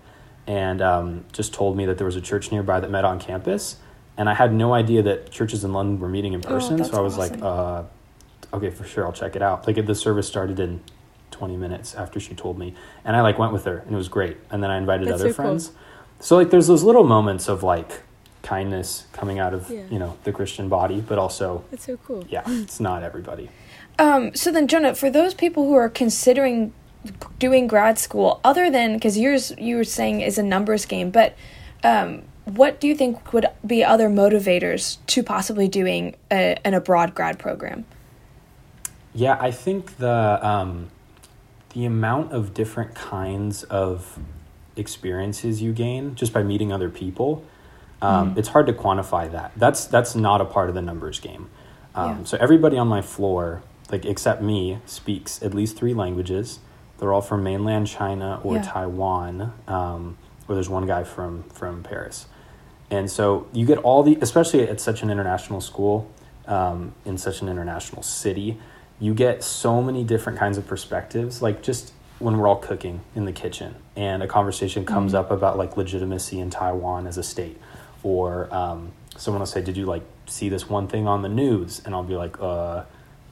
and 0.47 0.81
um, 0.81 1.25
just 1.31 1.53
told 1.53 1.77
me 1.77 1.85
that 1.85 1.97
there 1.97 2.05
was 2.05 2.15
a 2.15 2.21
church 2.21 2.51
nearby 2.51 2.79
that 2.79 2.89
met 2.89 3.05
on 3.05 3.19
campus. 3.19 3.77
And 4.17 4.29
I 4.29 4.33
had 4.33 4.53
no 4.53 4.73
idea 4.73 5.01
that 5.03 5.31
churches 5.31 5.63
in 5.63 5.73
London 5.73 5.99
were 5.99 6.09
meeting 6.09 6.33
in 6.33 6.41
person, 6.41 6.77
that's 6.77 6.89
so 6.89 6.97
I 6.97 7.01
was 7.01 7.17
awesome. 7.17 7.39
like, 7.39 7.43
uh, 7.43 7.83
"Okay, 8.53 8.69
for 8.69 8.83
sure, 8.83 9.05
I'll 9.05 9.13
check 9.13 9.35
it 9.35 9.41
out." 9.41 9.65
Like 9.65 9.83
the 9.85 9.95
service 9.95 10.27
started 10.27 10.59
in 10.59 10.81
20 11.31 11.57
minutes 11.57 11.95
after 11.95 12.19
she 12.19 12.35
told 12.35 12.59
me, 12.59 12.75
and 13.05 13.15
I 13.15 13.21
like 13.21 13.39
went 13.39 13.53
with 13.53 13.65
her, 13.65 13.77
and 13.77 13.93
it 13.93 13.97
was 13.97 14.09
great. 14.09 14.37
And 14.51 14.61
then 14.61 14.69
I 14.69 14.77
invited 14.77 15.07
That's 15.07 15.21
other 15.21 15.29
so 15.31 15.35
cool. 15.35 15.45
friends. 15.45 15.71
So 16.19 16.35
like, 16.37 16.51
there's 16.51 16.67
those 16.67 16.83
little 16.83 17.03
moments 17.03 17.47
of 17.47 17.63
like 17.63 18.01
kindness 18.43 19.07
coming 19.13 19.39
out 19.39 19.53
of 19.53 19.69
Yeah. 19.69 19.81
you 19.89 19.97
know 19.97 20.17
the 20.25 20.31
Christian 20.31 20.69
body, 20.69 21.01
but 21.01 21.17
also 21.17 21.63
it's 21.71 21.85
so 21.85 21.97
cool. 21.97 22.25
yeah, 22.29 22.43
it's 22.47 22.79
not 22.79 23.01
everybody. 23.03 23.49
Um, 23.99 24.35
so 24.35 24.51
then, 24.51 24.67
Jonah, 24.67 24.93
for 24.95 25.09
those 25.09 25.33
people 25.33 25.65
who 25.67 25.75
are 25.75 25.89
considering 25.89 26.73
doing 27.39 27.67
grad 27.67 27.97
school, 27.99 28.39
other 28.43 28.69
than 28.69 28.93
because 28.95 29.17
yours 29.17 29.53
you 29.57 29.75
were 29.77 29.83
saying 29.83 30.21
is 30.21 30.37
a 30.37 30.43
numbers 30.43 30.85
game, 30.85 31.09
but 31.11 31.35
um, 31.83 32.23
what 32.45 32.79
do 32.79 32.87
you 32.87 32.95
think 32.95 33.33
would 33.33 33.45
be 33.65 33.83
other 33.83 34.09
motivators 34.09 34.97
to 35.07 35.23
possibly 35.23 35.67
doing 35.67 36.15
a, 36.31 36.57
an 36.65 36.73
abroad 36.73 37.13
grad 37.15 37.39
program? 37.39 37.85
Yeah, 39.13 39.37
I 39.39 39.51
think 39.51 39.97
the 39.97 40.39
um, 40.45 40.89
the 41.73 41.85
amount 41.85 42.33
of 42.33 42.53
different 42.53 42.95
kinds 42.95 43.63
of 43.63 44.19
experiences 44.75 45.61
you 45.61 45.71
gain 45.71 46.15
just 46.15 46.33
by 46.33 46.41
meeting 46.43 46.71
other 46.73 46.89
people, 46.89 47.45
um, 48.03 48.33
it's 48.37 48.49
hard 48.49 48.67
to 48.67 48.73
quantify 48.73 49.31
that. 49.31 49.51
That's 49.55 49.85
that's 49.85 50.13
not 50.15 50.41
a 50.41 50.45
part 50.45 50.69
of 50.69 50.75
the 50.75 50.81
numbers 50.81 51.19
game. 51.19 51.49
Um, 51.95 52.09
Yeah. 52.19 52.23
So 52.25 52.37
everybody 52.39 52.77
on 52.77 52.87
my 52.87 53.01
floor, 53.01 53.61
like 53.91 54.05
except 54.05 54.41
me, 54.41 54.79
speaks 54.85 55.41
at 55.41 55.53
least 55.53 55.77
three 55.77 55.93
languages. 55.93 56.59
They're 56.97 57.13
all 57.13 57.21
from 57.21 57.43
mainland 57.43 57.87
China 57.87 58.39
or 58.43 58.55
Yeah. 58.55 58.61
Taiwan, 58.63 59.53
um, 59.67 60.17
or 60.47 60.55
there's 60.55 60.69
one 60.69 60.85
guy 60.85 61.03
from 61.03 61.43
from 61.53 61.83
Paris. 61.83 62.27
And 62.91 63.09
so 63.09 63.47
you 63.53 63.65
get 63.65 63.79
all 63.79 64.03
the, 64.03 64.17
especially 64.21 64.67
at 64.69 64.79
such 64.79 65.01
an 65.01 65.09
international 65.09 65.61
school, 65.61 66.07
um, 66.47 66.93
in 67.05 67.17
such 67.17 67.41
an 67.41 67.49
international 67.49 68.03
city, 68.03 68.59
you 68.99 69.13
get 69.15 69.43
so 69.43 69.81
many 69.81 70.03
different 70.03 70.37
kinds 70.37 70.57
of 70.57 70.67
perspectives. 70.67 71.41
Like 71.41 71.63
just 71.63 71.93
when 72.19 72.37
we're 72.37 72.47
all 72.47 72.57
cooking 72.57 73.01
in 73.15 73.25
the 73.25 73.31
kitchen 73.31 73.75
and 73.95 74.21
a 74.21 74.27
conversation 74.27 74.85
comes 74.85 75.13
up 75.13 75.31
about 75.31 75.57
like 75.57 75.75
legitimacy 75.75 76.39
in 76.39 76.49
Taiwan 76.49 77.07
as 77.07 77.17
a 77.17 77.23
state, 77.23 77.57
or 78.03 78.53
um, 78.53 78.91
someone 79.17 79.39
will 79.39 79.47
say, 79.47 79.61
"Did 79.61 79.77
you 79.77 79.85
like 79.85 80.03
see 80.27 80.49
this 80.49 80.69
one 80.69 80.87
thing 80.87 81.07
on 81.07 81.21
the 81.21 81.29
news?" 81.29 81.81
And 81.85 81.95
I'll 81.95 82.03
be 82.03 82.15
like, 82.15 82.39
"Uh." 82.39 82.83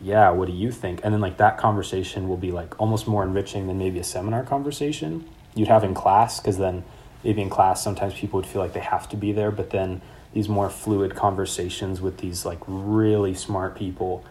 Yeah, 0.04 0.32
what 0.32 0.48
do 0.48 0.52
you 0.52 0.72
think? 0.72 1.02
And 1.04 1.14
then 1.14 1.22
like 1.22 1.38
that 1.38 1.60
conversation 1.60 2.28
will 2.28 2.36
be 2.36 2.50
like 2.50 2.80
almost 2.82 3.08
more 3.08 3.22
enriching 3.22 3.68
than 3.68 3.78
maybe 3.78 4.00
a 4.00 4.04
seminar 4.04 4.42
conversation 4.44 5.30
you'd 5.56 5.68
have 5.68 5.84
in 5.84 5.94
class 5.94 6.40
because 6.40 6.58
then 6.58 6.84
maybe 7.24 7.42
in 7.42 7.50
class 7.50 7.84
sometimes 7.84 8.14
people 8.14 8.40
would 8.40 8.46
feel 8.46 8.62
like 8.62 8.74
they 8.74 8.80
have 8.80 9.08
to 9.10 9.18
be 9.18 9.32
there 9.32 9.52
but 9.52 9.70
then 9.72 10.02
these 10.34 10.48
more 10.48 10.70
fluid 10.70 11.16
conversations 11.16 12.02
with 12.02 12.18
these 12.18 12.46
like 12.46 12.60
really 12.68 13.34
smart 13.34 13.76
people 13.76 14.24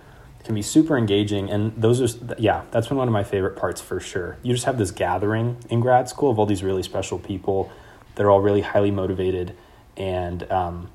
can 0.44 0.54
be 0.54 0.62
super 0.62 0.96
engaging 0.96 1.50
and 1.50 1.72
those 1.76 2.00
are 2.00 2.34
yeah 2.38 2.62
that's 2.70 2.88
been 2.88 2.96
one 2.96 3.08
of 3.08 3.12
my 3.12 3.24
favorite 3.24 3.56
parts 3.56 3.80
for 3.80 4.00
sure 4.00 4.38
you 4.42 4.52
just 4.54 4.64
have 4.64 4.78
this 4.78 4.90
gathering 4.90 5.56
in 5.68 5.80
grad 5.80 6.08
school 6.08 6.30
of 6.30 6.38
all 6.38 6.46
these 6.46 6.62
really 6.62 6.82
special 6.82 7.18
people 7.18 7.70
they're 8.14 8.30
all 8.30 8.40
really 8.40 8.62
highly 8.62 8.90
motivated 8.90 9.54
and 10.00 10.50
um, 10.50 10.90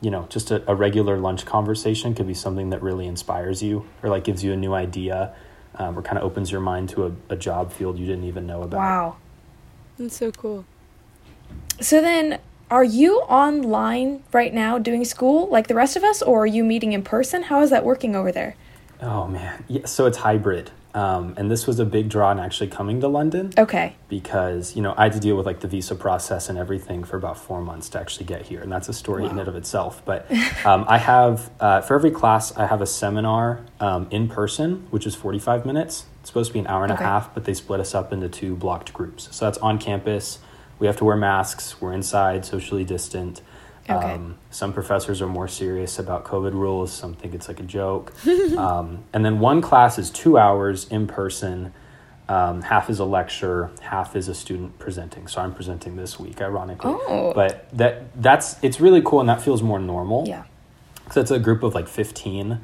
you 0.00 0.10
know 0.10 0.26
just 0.28 0.50
a, 0.50 0.70
a 0.70 0.74
regular 0.74 1.16
lunch 1.18 1.44
conversation 1.44 2.14
could 2.14 2.26
be 2.26 2.34
something 2.34 2.70
that 2.70 2.82
really 2.82 3.06
inspires 3.06 3.62
you 3.62 3.84
or 4.02 4.10
like 4.10 4.22
gives 4.22 4.44
you 4.44 4.52
a 4.52 4.56
new 4.56 4.74
idea 4.74 5.34
um, 5.76 5.98
or 5.98 6.02
kind 6.02 6.18
of 6.18 6.24
opens 6.24 6.52
your 6.52 6.60
mind 6.60 6.88
to 6.90 7.06
a, 7.06 7.12
a 7.30 7.36
job 7.36 7.72
field 7.72 7.98
you 7.98 8.06
didn't 8.06 8.24
even 8.24 8.46
know 8.46 8.62
about 8.62 8.78
Wow. 8.78 9.16
That's 10.00 10.16
so 10.16 10.32
cool. 10.32 10.64
So 11.78 12.00
then, 12.00 12.38
are 12.70 12.84
you 12.84 13.18
online 13.20 14.22
right 14.32 14.54
now 14.54 14.78
doing 14.78 15.04
school 15.04 15.46
like 15.48 15.66
the 15.68 15.74
rest 15.74 15.94
of 15.94 16.02
us, 16.02 16.22
or 16.22 16.44
are 16.44 16.46
you 16.46 16.64
meeting 16.64 16.92
in 16.92 17.02
person? 17.02 17.44
How 17.44 17.60
is 17.60 17.68
that 17.68 17.84
working 17.84 18.16
over 18.16 18.32
there? 18.32 18.56
Oh 19.02 19.26
man, 19.28 19.62
yeah. 19.68 19.84
So 19.84 20.06
it's 20.06 20.16
hybrid, 20.16 20.70
um, 20.94 21.34
and 21.36 21.50
this 21.50 21.66
was 21.66 21.78
a 21.78 21.84
big 21.84 22.08
draw 22.08 22.32
in 22.32 22.38
actually 22.38 22.68
coming 22.68 23.00
to 23.00 23.08
London. 23.08 23.52
Okay. 23.56 23.94
Because 24.08 24.74
you 24.74 24.82
know 24.82 24.94
I 24.96 25.04
had 25.04 25.12
to 25.12 25.20
deal 25.20 25.36
with 25.36 25.46
like 25.46 25.60
the 25.60 25.68
visa 25.68 25.94
process 25.94 26.48
and 26.48 26.58
everything 26.58 27.04
for 27.04 27.16
about 27.16 27.38
four 27.38 27.60
months 27.60 27.88
to 27.90 28.00
actually 28.00 28.26
get 28.26 28.42
here, 28.42 28.60
and 28.60 28.70
that's 28.70 28.88
a 28.88 28.92
story 28.92 29.22
wow. 29.22 29.30
in 29.30 29.38
and 29.38 29.48
of 29.48 29.56
itself. 29.56 30.02
But 30.04 30.30
um, 30.64 30.84
I 30.88 30.98
have 30.98 31.50
uh, 31.60 31.80
for 31.80 31.94
every 31.94 32.10
class 32.10 32.56
I 32.56 32.66
have 32.66 32.80
a 32.80 32.86
seminar 32.86 33.64
um, 33.78 34.08
in 34.10 34.28
person, 34.28 34.86
which 34.90 35.06
is 35.06 35.14
forty 35.14 35.38
five 35.38 35.64
minutes. 35.64 36.06
It's 36.20 36.28
supposed 36.28 36.48
to 36.48 36.54
be 36.54 36.60
an 36.60 36.66
hour 36.66 36.82
and 36.84 36.92
okay. 36.92 37.04
a 37.04 37.06
half, 37.06 37.34
but 37.34 37.44
they 37.44 37.54
split 37.54 37.80
us 37.80 37.94
up 37.94 38.12
into 38.12 38.28
two 38.28 38.54
blocked 38.54 38.92
groups. 38.92 39.28
So 39.30 39.46
that's 39.46 39.58
on 39.58 39.78
campus. 39.78 40.38
We 40.78 40.86
have 40.86 40.96
to 40.96 41.04
wear 41.04 41.16
masks. 41.16 41.80
We're 41.80 41.92
inside, 41.92 42.44
socially 42.44 42.84
distant. 42.84 43.42
Okay. 43.90 44.14
Um, 44.14 44.38
some 44.50 44.72
professors 44.72 45.22
are 45.22 45.26
more 45.26 45.48
serious 45.48 45.98
about 45.98 46.24
COVID 46.24 46.52
rules. 46.52 46.92
Some 46.92 47.14
think 47.14 47.34
it's 47.34 47.48
like 47.48 47.60
a 47.60 47.64
joke. 47.64 48.12
um, 48.56 49.04
and 49.12 49.24
then 49.24 49.40
one 49.40 49.60
class 49.60 49.98
is 49.98 50.10
two 50.10 50.38
hours 50.38 50.86
in 50.88 51.06
person. 51.06 51.72
Um, 52.28 52.62
half 52.62 52.88
is 52.88 53.00
a 53.00 53.04
lecture, 53.04 53.70
half 53.80 54.14
is 54.14 54.28
a 54.28 54.34
student 54.34 54.78
presenting. 54.78 55.26
So 55.26 55.40
I'm 55.40 55.52
presenting 55.52 55.96
this 55.96 56.18
week, 56.18 56.40
ironically. 56.40 56.92
Oh. 56.94 57.32
But 57.34 57.68
that 57.76 58.22
that's 58.22 58.62
it's 58.62 58.80
really 58.80 59.02
cool, 59.04 59.20
and 59.20 59.28
that 59.28 59.42
feels 59.42 59.62
more 59.62 59.80
normal. 59.80 60.28
Yeah. 60.28 60.44
So 61.10 61.20
it's 61.20 61.32
a 61.32 61.40
group 61.40 61.64
of 61.64 61.74
like 61.74 61.88
15, 61.88 62.60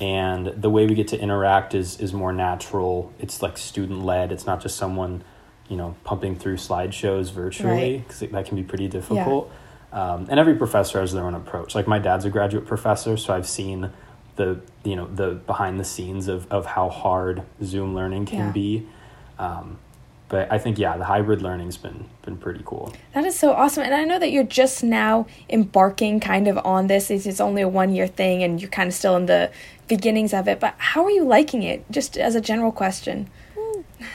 and 0.00 0.46
the 0.46 0.70
way 0.70 0.86
we 0.86 0.94
get 0.94 1.08
to 1.08 1.20
interact 1.20 1.74
is 1.74 1.98
is 1.98 2.12
more 2.12 2.32
natural. 2.32 3.12
It's 3.18 3.42
like 3.42 3.58
student 3.58 4.04
led. 4.04 4.30
It's 4.30 4.46
not 4.46 4.60
just 4.60 4.76
someone, 4.76 5.24
you 5.68 5.76
know, 5.76 5.96
pumping 6.04 6.36
through 6.36 6.56
slideshows 6.56 7.32
virtually 7.32 7.98
because 7.98 8.22
right. 8.22 8.30
that 8.30 8.46
can 8.46 8.56
be 8.56 8.62
pretty 8.62 8.86
difficult. 8.86 9.48
Yeah 9.50 9.56
um, 9.92 10.26
and 10.28 10.38
every 10.38 10.54
professor 10.54 11.00
has 11.00 11.12
their 11.12 11.24
own 11.24 11.34
approach. 11.34 11.74
Like 11.74 11.86
my 11.86 11.98
dad's 11.98 12.24
a 12.24 12.30
graduate 12.30 12.66
professor, 12.66 13.16
so 13.16 13.34
I've 13.34 13.48
seen 13.48 13.90
the 14.36 14.60
you 14.84 14.96
know 14.96 15.06
the 15.06 15.32
behind 15.34 15.80
the 15.80 15.84
scenes 15.84 16.28
of 16.28 16.50
of 16.50 16.66
how 16.66 16.88
hard 16.88 17.42
Zoom 17.62 17.94
learning 17.94 18.26
can 18.26 18.46
yeah. 18.46 18.52
be. 18.52 18.86
Um, 19.38 19.78
but 20.28 20.52
I 20.52 20.58
think 20.58 20.78
yeah, 20.78 20.96
the 20.98 21.04
hybrid 21.04 21.40
learning's 21.40 21.78
been 21.78 22.04
been 22.22 22.36
pretty 22.36 22.62
cool. 22.64 22.92
That 23.14 23.24
is 23.24 23.38
so 23.38 23.52
awesome, 23.52 23.82
and 23.82 23.94
I 23.94 24.04
know 24.04 24.18
that 24.18 24.30
you're 24.30 24.44
just 24.44 24.84
now 24.84 25.26
embarking 25.48 26.20
kind 26.20 26.48
of 26.48 26.58
on 26.58 26.86
this. 26.86 27.10
It's 27.10 27.24
it's 27.24 27.40
only 27.40 27.62
a 27.62 27.68
one 27.68 27.94
year 27.94 28.06
thing, 28.06 28.42
and 28.42 28.60
you're 28.60 28.70
kind 28.70 28.88
of 28.88 28.94
still 28.94 29.16
in 29.16 29.26
the 29.26 29.50
beginnings 29.88 30.34
of 30.34 30.46
it. 30.46 30.60
But 30.60 30.74
how 30.76 31.04
are 31.04 31.10
you 31.10 31.24
liking 31.24 31.62
it? 31.62 31.90
Just 31.90 32.18
as 32.18 32.34
a 32.34 32.40
general 32.40 32.72
question. 32.72 33.30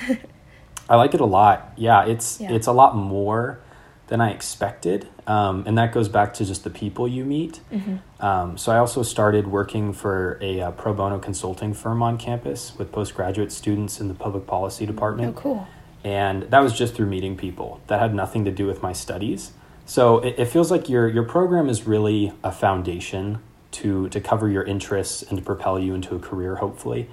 I 0.90 0.96
like 0.96 1.16
it 1.16 1.22
a 1.22 1.26
lot. 1.26 1.74
Yeah, 1.78 2.06
it's 2.06 2.40
yeah. 2.40 2.52
it's 2.52 2.68
a 2.68 2.74
lot 2.74 2.96
more 2.96 3.60
than 4.08 4.22
I 4.22 4.32
expected. 4.32 5.08
Um, 5.26 5.64
and 5.66 5.78
that 5.78 5.94
goes 5.94 6.10
back 6.10 6.34
to 6.36 6.46
just 6.46 6.64
the 6.64 6.70
people 6.70 7.08
you 7.08 7.24
meet. 7.26 7.62
Mm-hmm. 7.72 8.26
Um, 8.26 8.58
so 8.58 8.72
I 8.72 8.78
also 8.78 9.04
started 9.04 9.48
working 9.48 9.94
for 9.94 10.38
a 10.42 10.62
uh, 10.62 10.72
pro 10.72 10.94
bono 10.94 11.20
consulting 11.20 11.74
firm 11.74 12.04
on 12.04 12.18
campus 12.18 12.78
with 12.78 12.92
postgraduate 12.92 13.52
students 13.52 14.00
in 14.00 14.10
the 14.10 14.14
public 14.14 14.46
policy 14.46 14.86
department. 14.86 15.36
Oh, 15.38 15.40
cool. 15.40 15.68
And 16.04 16.44
that 16.44 16.60
was 16.60 16.78
just 16.78 16.96
through 16.96 17.06
meeting 17.06 17.38
people. 17.38 17.82
That 17.88 18.02
had 18.02 18.14
nothing 18.14 18.44
to 18.46 18.52
do 18.52 18.68
with 18.68 18.82
my 18.82 18.92
studies. 18.92 19.54
So 19.86 20.20
it, 20.20 20.36
it 20.38 20.46
feels 20.46 20.70
like 20.70 20.90
your 20.90 21.08
your 21.08 21.24
program 21.24 21.70
is 21.70 21.88
really 21.88 22.34
a 22.44 22.52
foundation 22.52 23.40
to 23.72 24.10
to 24.10 24.20
cover 24.20 24.50
your 24.50 24.64
interests 24.64 25.24
and 25.24 25.38
to 25.38 25.44
propel 25.44 25.80
you 25.80 25.94
into 25.94 26.16
a 26.16 26.20
career, 26.20 26.56
hopefully. 26.56 27.10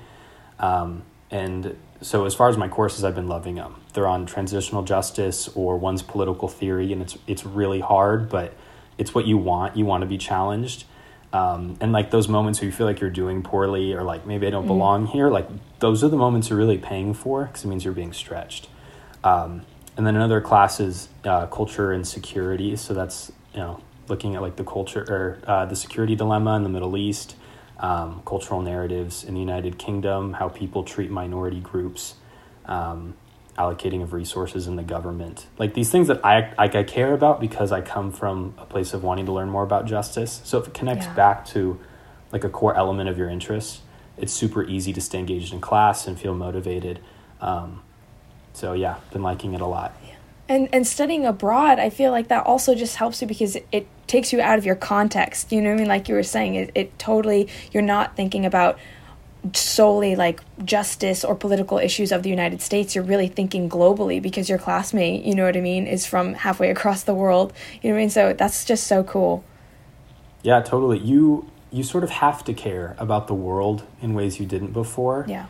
Um, 0.58 1.02
and 1.30 1.76
so 2.02 2.24
as 2.24 2.34
far 2.34 2.48
as 2.48 2.56
my 2.56 2.68
courses, 2.68 3.04
I've 3.04 3.14
been 3.14 3.28
loving 3.28 3.56
them. 3.56 3.76
They're 3.92 4.06
on 4.06 4.26
transitional 4.26 4.82
justice 4.82 5.48
or 5.48 5.76
one's 5.76 6.02
political 6.02 6.48
theory, 6.48 6.92
and 6.92 7.02
it's 7.02 7.18
it's 7.26 7.44
really 7.44 7.80
hard, 7.80 8.28
but 8.28 8.54
it's 8.96 9.14
what 9.14 9.26
you 9.26 9.36
want. 9.36 9.76
You 9.76 9.84
want 9.84 10.02
to 10.02 10.06
be 10.06 10.16
challenged, 10.16 10.84
um, 11.32 11.76
and 11.80 11.92
like 11.92 12.10
those 12.10 12.26
moments 12.26 12.60
where 12.60 12.66
you 12.66 12.72
feel 12.72 12.86
like 12.86 13.00
you're 13.00 13.10
doing 13.10 13.42
poorly 13.42 13.92
or 13.92 14.02
like 14.02 14.26
maybe 14.26 14.46
I 14.46 14.50
don't 14.50 14.64
mm. 14.64 14.68
belong 14.68 15.06
here. 15.06 15.28
Like 15.28 15.48
those 15.80 16.02
are 16.02 16.08
the 16.08 16.16
moments 16.16 16.48
you're 16.48 16.58
really 16.58 16.78
paying 16.78 17.12
for 17.12 17.44
because 17.44 17.64
it 17.64 17.68
means 17.68 17.84
you're 17.84 17.94
being 17.94 18.14
stretched. 18.14 18.68
Um, 19.22 19.62
and 19.96 20.06
then 20.06 20.16
another 20.16 20.40
class 20.40 20.80
is 20.80 21.08
uh, 21.24 21.46
culture 21.48 21.92
and 21.92 22.08
security. 22.08 22.76
So 22.76 22.94
that's 22.94 23.30
you 23.52 23.60
know 23.60 23.82
looking 24.08 24.36
at 24.36 24.42
like 24.42 24.56
the 24.56 24.64
culture 24.64 25.04
or 25.06 25.38
uh, 25.46 25.66
the 25.66 25.76
security 25.76 26.16
dilemma 26.16 26.56
in 26.56 26.62
the 26.62 26.70
Middle 26.70 26.96
East 26.96 27.36
um, 27.80 28.22
cultural 28.24 28.60
narratives 28.60 29.24
in 29.24 29.34
the 29.34 29.40
United 29.40 29.78
Kingdom, 29.78 30.34
how 30.34 30.48
people 30.48 30.84
treat 30.84 31.10
minority 31.10 31.60
groups, 31.60 32.14
um, 32.66 33.14
allocating 33.58 34.02
of 34.02 34.12
resources 34.12 34.66
in 34.66 34.76
the 34.76 34.82
government. 34.82 35.46
Like 35.58 35.74
these 35.74 35.90
things 35.90 36.08
that 36.08 36.24
I, 36.24 36.52
I, 36.58 36.64
I 36.64 36.82
care 36.84 37.14
about 37.14 37.40
because 37.40 37.72
I 37.72 37.80
come 37.80 38.12
from 38.12 38.54
a 38.58 38.66
place 38.66 38.92
of 38.92 39.02
wanting 39.02 39.26
to 39.26 39.32
learn 39.32 39.48
more 39.48 39.64
about 39.64 39.86
justice. 39.86 40.40
So 40.44 40.58
if 40.58 40.68
it 40.68 40.74
connects 40.74 41.06
yeah. 41.06 41.14
back 41.14 41.46
to 41.46 41.80
like 42.32 42.44
a 42.44 42.50
core 42.50 42.76
element 42.76 43.08
of 43.08 43.18
your 43.18 43.28
interests, 43.28 43.80
it's 44.16 44.32
super 44.32 44.62
easy 44.62 44.92
to 44.92 45.00
stay 45.00 45.18
engaged 45.18 45.52
in 45.52 45.60
class 45.60 46.06
and 46.06 46.20
feel 46.20 46.34
motivated. 46.34 47.00
Um, 47.40 47.82
so 48.52 48.74
yeah, 48.74 48.98
been 49.12 49.22
liking 49.22 49.54
it 49.54 49.62
a 49.62 49.66
lot 49.66 49.96
and 50.50 50.68
and 50.74 50.86
studying 50.86 51.24
abroad 51.24 51.78
i 51.78 51.88
feel 51.88 52.10
like 52.10 52.28
that 52.28 52.44
also 52.44 52.74
just 52.74 52.96
helps 52.96 53.22
you 53.22 53.26
because 53.26 53.56
it, 53.56 53.66
it 53.72 53.86
takes 54.10 54.32
you 54.32 54.40
out 54.40 54.58
of 54.58 54.66
your 54.66 54.74
context. 54.74 55.52
You 55.52 55.62
know 55.62 55.70
what 55.70 55.76
i 55.76 55.78
mean? 55.78 55.88
Like 55.88 56.08
you 56.08 56.16
were 56.16 56.24
saying 56.24 56.56
it, 56.56 56.70
it 56.74 56.98
totally 56.98 57.48
you're 57.72 57.82
not 57.82 58.16
thinking 58.16 58.44
about 58.44 58.78
solely 59.54 60.16
like 60.16 60.40
justice 60.64 61.24
or 61.24 61.34
political 61.34 61.78
issues 61.78 62.12
of 62.12 62.22
the 62.24 62.28
united 62.28 62.60
states. 62.60 62.94
You're 62.94 63.04
really 63.04 63.28
thinking 63.28 63.70
globally 63.70 64.20
because 64.20 64.48
your 64.48 64.58
classmate 64.58 65.24
you 65.24 65.34
know 65.34 65.44
what 65.44 65.56
i 65.56 65.60
mean 65.60 65.86
is 65.86 66.04
from 66.04 66.34
halfway 66.34 66.70
across 66.70 67.04
the 67.04 67.14
world. 67.14 67.52
You 67.80 67.90
know 67.90 67.94
what 67.94 68.00
i 68.00 68.02
mean? 68.02 68.10
So 68.10 68.32
that's 68.32 68.64
just 68.64 68.86
so 68.86 69.04
cool. 69.04 69.44
Yeah 70.42 70.60
totally. 70.60 70.98
You 70.98 71.48
you 71.70 71.84
sort 71.84 72.02
of 72.02 72.10
have 72.10 72.42
to 72.44 72.52
care 72.52 72.96
about 72.98 73.28
the 73.28 73.34
world 73.34 73.84
in 74.02 74.12
ways 74.12 74.40
you 74.40 74.46
didn't 74.46 74.72
before. 74.72 75.24
Yeah 75.28 75.46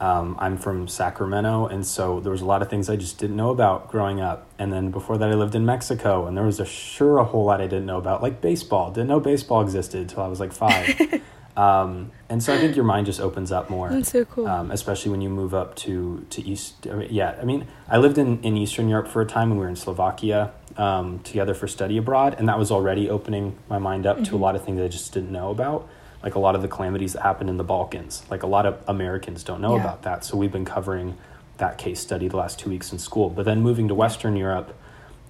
um, 0.00 0.36
I'm 0.38 0.56
from 0.56 0.86
Sacramento, 0.86 1.66
and 1.66 1.84
so 1.84 2.20
there 2.20 2.30
was 2.30 2.40
a 2.40 2.44
lot 2.44 2.62
of 2.62 2.70
things 2.70 2.88
I 2.88 2.94
just 2.94 3.18
didn't 3.18 3.36
know 3.36 3.50
about 3.50 3.90
growing 3.90 4.20
up. 4.20 4.46
And 4.58 4.72
then 4.72 4.90
before 4.92 5.18
that, 5.18 5.28
I 5.28 5.34
lived 5.34 5.56
in 5.56 5.66
Mexico, 5.66 6.26
and 6.26 6.36
there 6.36 6.44
was 6.44 6.60
a 6.60 6.64
sure 6.64 7.18
a 7.18 7.24
whole 7.24 7.44
lot 7.44 7.60
I 7.60 7.66
didn't 7.66 7.86
know 7.86 7.98
about, 7.98 8.22
like 8.22 8.40
baseball. 8.40 8.92
Didn't 8.92 9.08
know 9.08 9.18
baseball 9.18 9.60
existed 9.60 10.02
until 10.02 10.22
I 10.22 10.28
was 10.28 10.38
like 10.38 10.52
five. 10.52 11.20
um, 11.56 12.12
and 12.28 12.40
so 12.40 12.54
I 12.54 12.58
think 12.58 12.76
your 12.76 12.84
mind 12.84 13.06
just 13.06 13.20
opens 13.20 13.50
up 13.50 13.70
more. 13.70 13.90
That's 13.90 14.12
so 14.12 14.24
cool. 14.24 14.46
Um, 14.46 14.70
especially 14.70 15.10
when 15.10 15.20
you 15.20 15.30
move 15.30 15.52
up 15.52 15.74
to 15.76 16.24
to 16.30 16.42
East. 16.42 16.86
I 16.88 16.94
mean, 16.94 17.08
yeah, 17.10 17.36
I 17.40 17.44
mean, 17.44 17.66
I 17.88 17.98
lived 17.98 18.18
in 18.18 18.40
in 18.42 18.56
Eastern 18.56 18.88
Europe 18.88 19.08
for 19.08 19.20
a 19.20 19.26
time 19.26 19.50
when 19.50 19.58
we 19.58 19.64
were 19.64 19.70
in 19.70 19.76
Slovakia 19.76 20.52
um, 20.76 21.18
together 21.24 21.54
for 21.54 21.66
study 21.66 21.96
abroad, 21.96 22.36
and 22.38 22.48
that 22.48 22.58
was 22.58 22.70
already 22.70 23.10
opening 23.10 23.58
my 23.68 23.78
mind 23.78 24.06
up 24.06 24.18
mm-hmm. 24.18 24.24
to 24.26 24.30
a 24.30 24.34
mm-hmm. 24.34 24.42
lot 24.44 24.54
of 24.54 24.64
things 24.64 24.80
I 24.80 24.86
just 24.86 25.12
didn't 25.12 25.32
know 25.32 25.50
about 25.50 25.88
like 26.22 26.34
a 26.34 26.38
lot 26.38 26.54
of 26.54 26.62
the 26.62 26.68
calamities 26.68 27.12
that 27.12 27.22
happened 27.22 27.50
in 27.50 27.56
the 27.56 27.64
Balkans. 27.64 28.24
Like 28.30 28.42
a 28.42 28.46
lot 28.46 28.66
of 28.66 28.82
Americans 28.88 29.44
don't 29.44 29.60
know 29.60 29.76
yeah. 29.76 29.82
about 29.82 30.02
that. 30.02 30.24
So 30.24 30.36
we've 30.36 30.52
been 30.52 30.64
covering 30.64 31.16
that 31.58 31.78
case 31.78 32.00
study 32.00 32.28
the 32.28 32.36
last 32.36 32.58
two 32.58 32.70
weeks 32.70 32.92
in 32.92 32.98
school. 32.98 33.30
But 33.30 33.44
then 33.44 33.60
moving 33.60 33.88
to 33.88 33.94
Western 33.94 34.36
Europe 34.36 34.74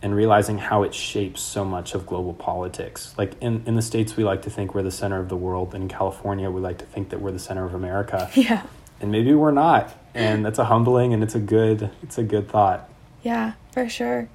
and 0.01 0.15
realizing 0.15 0.59
how 0.59 0.85
it 0.85 0.95
shapes 0.95 1.41
so 1.41 1.65
much 1.65 1.95
of 1.95 2.07
global 2.07 2.33
politics. 2.33 3.15
Like 3.19 3.33
in, 3.41 3.63
in 3.67 3.75
the 3.75 3.83
States, 3.83 4.17
we 4.17 4.25
like 4.25 4.43
to 4.43 4.51
think 4.51 4.75
we're 4.75 4.83
the 4.83 4.91
center 4.91 5.19
of 5.19 5.29
the 5.29 5.37
world. 5.37 5.75
In 5.75 5.89
California, 5.89 6.51
we 6.51 6.61
like 6.61 6.79
to 6.79 6.87
think 6.87 7.11
that 7.11 7.21
we're 7.21 7.33
the 7.33 7.39
center 7.39 7.65
of 7.65 7.75
America. 7.75 8.31
Yeah. 8.39 8.63
And 9.01 9.13
maybe 9.13 9.33
we're 9.33 9.53
not. 9.53 9.95
And 10.15 10.45
that's 10.45 10.59
a 10.59 10.65
humbling 10.65 11.13
and 11.13 11.23
it's 11.23 11.37
a 11.37 11.41
good 11.41 11.91
it's 12.03 12.19
a 12.19 12.23
good 12.25 12.49
thought. 12.49 12.89
Yeah, 13.23 13.53
for 13.73 13.89
sure. 13.89 14.29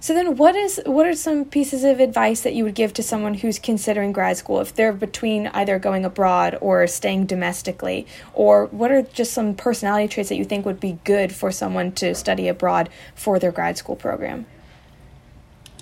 So 0.00 0.14
then 0.14 0.36
what 0.36 0.54
is 0.54 0.80
what 0.86 1.06
are 1.06 1.14
some 1.14 1.44
pieces 1.44 1.84
of 1.84 2.00
advice 2.00 2.42
that 2.42 2.54
you 2.54 2.64
would 2.64 2.74
give 2.74 2.92
to 2.94 3.02
someone 3.02 3.34
who's 3.34 3.58
considering 3.58 4.12
grad 4.12 4.36
school 4.36 4.60
if 4.60 4.74
they're 4.74 4.92
between 4.92 5.48
either 5.48 5.78
going 5.78 6.04
abroad 6.04 6.56
or 6.60 6.86
staying 6.86 7.26
domestically 7.26 8.06
or 8.32 8.66
what 8.66 8.90
are 8.90 9.02
just 9.02 9.32
some 9.32 9.54
personality 9.54 10.08
traits 10.08 10.28
that 10.28 10.36
you 10.36 10.44
think 10.44 10.64
would 10.64 10.80
be 10.80 10.98
good 11.04 11.32
for 11.32 11.50
someone 11.50 11.92
to 11.92 12.14
study 12.14 12.48
abroad 12.48 12.88
for 13.14 13.38
their 13.38 13.52
grad 13.52 13.76
school 13.76 13.96
program? 13.96 14.46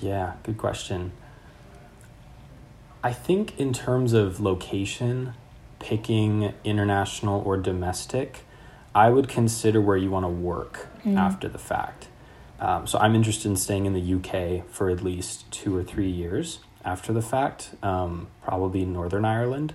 Yeah, 0.01 0.35
good 0.43 0.59
question. 0.59 1.13
I 3.03 3.13
think 3.13 3.59
in 3.59 3.73
terms 3.73 4.13
of 4.13 4.41
location, 4.41 5.35
picking 5.79 6.55
international 6.65 7.43
or 7.43 7.57
domestic, 7.57 8.41
I 8.95 9.11
would 9.11 9.29
consider 9.29 9.81
where 9.81 9.97
you 9.97 10.11
want 10.11 10.25
to 10.25 10.31
work 10.31 10.89
mm. 11.05 11.17
after 11.17 11.49
the 11.49 11.59
fact. 11.59 12.09
Um, 12.61 12.87
so 12.87 12.99
I'm 12.99 13.15
interested 13.15 13.49
in 13.49 13.57
staying 13.57 13.87
in 13.87 13.93
the 13.93 14.15
UK 14.15 14.67
for 14.69 14.89
at 14.89 15.03
least 15.03 15.51
two 15.51 15.77
or 15.77 15.83
three 15.83 16.11
years 16.11 16.61
after 16.85 17.13
the 17.13 17.21
fact, 17.21 17.71
um, 17.83 18.29
probably 18.43 18.85
Northern 18.85 19.25
Ireland. 19.25 19.75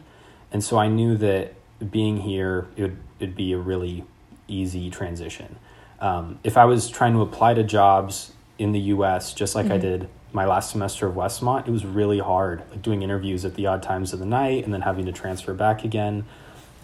And 0.51 0.63
so 0.63 0.77
I 0.77 0.87
knew 0.87 1.17
that 1.17 1.53
being 1.91 2.17
here, 2.17 2.67
it 2.75 2.83
would 2.83 2.97
it'd 3.19 3.35
be 3.35 3.53
a 3.53 3.57
really 3.57 4.05
easy 4.47 4.89
transition. 4.89 5.57
Um, 5.99 6.39
if 6.43 6.57
I 6.57 6.65
was 6.65 6.89
trying 6.89 7.13
to 7.13 7.21
apply 7.21 7.53
to 7.53 7.63
jobs 7.63 8.31
in 8.57 8.71
the 8.71 8.79
US, 8.79 9.33
just 9.33 9.55
like 9.55 9.65
mm-hmm. 9.65 9.73
I 9.73 9.77
did 9.77 10.09
my 10.33 10.45
last 10.45 10.71
semester 10.71 11.07
of 11.07 11.15
Westmont, 11.15 11.67
it 11.67 11.71
was 11.71 11.85
really 11.85 12.19
hard, 12.19 12.63
like 12.71 12.81
doing 12.81 13.03
interviews 13.03 13.43
at 13.45 13.55
the 13.55 13.67
odd 13.67 13.83
times 13.83 14.13
of 14.13 14.19
the 14.19 14.25
night 14.25 14.63
and 14.63 14.73
then 14.73 14.81
having 14.81 15.05
to 15.05 15.11
transfer 15.11 15.53
back 15.53 15.83
again. 15.83 16.25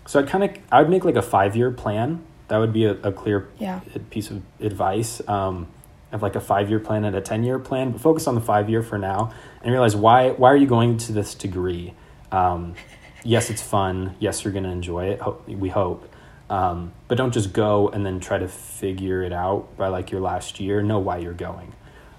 So 0.06 0.20
I 0.20 0.24
kind 0.24 0.44
of 0.44 0.52
I 0.72 0.82
would 0.82 0.90
make 0.90 1.06
like 1.06 1.16
a 1.16 1.22
five 1.22 1.56
year 1.56 1.72
plan. 1.72 2.24
That 2.50 2.58
would 2.58 2.74
be 2.74 2.86
a, 2.86 2.92
a 3.04 3.12
clear 3.12 3.48
yeah. 3.60 3.82
piece 4.10 4.30
of 4.30 4.42
advice. 4.62 5.22
Um, 5.28 5.68
have 6.12 6.22
like 6.22 6.36
a 6.36 6.40
five 6.40 6.70
year 6.70 6.80
plan 6.80 7.04
and 7.06 7.16
a 7.16 7.22
10 7.22 7.44
year 7.44 7.60
plan, 7.60 7.92
but 7.92 8.02
focus 8.02 8.28
on 8.28 8.36
the 8.36 8.42
five 8.42 8.70
year 8.70 8.82
for 8.82 8.98
now 8.98 9.34
and 9.62 9.72
realize 9.72 9.96
why, 9.96 10.32
why 10.32 10.52
are 10.52 10.56
you 10.56 10.68
going 10.68 10.98
to 10.98 11.12
this 11.12 11.36
degree? 11.36 11.94
Um, 12.32 12.76
yes, 13.24 13.50
it's 13.50 13.62
fun. 13.62 14.16
Yes, 14.20 14.44
you're 14.44 14.54
going 14.54 14.64
to 14.64 14.70
enjoy 14.70 15.08
it. 15.08 15.22
We 15.48 15.70
hope. 15.70 16.10
Um, 16.50 16.94
but 17.08 17.18
don't 17.18 17.34
just 17.34 17.52
go 17.52 17.90
and 17.90 18.06
then 18.06 18.20
try 18.20 18.38
to 18.38 18.48
figure 18.48 19.22
it 19.22 19.34
out 19.34 19.76
by 19.76 19.90
like 19.90 20.12
your 20.12 20.22
last 20.22 20.60
year. 20.60 20.82
Know 20.82 21.00
why 21.00 21.18
you're 21.18 21.34
going. 21.34 21.74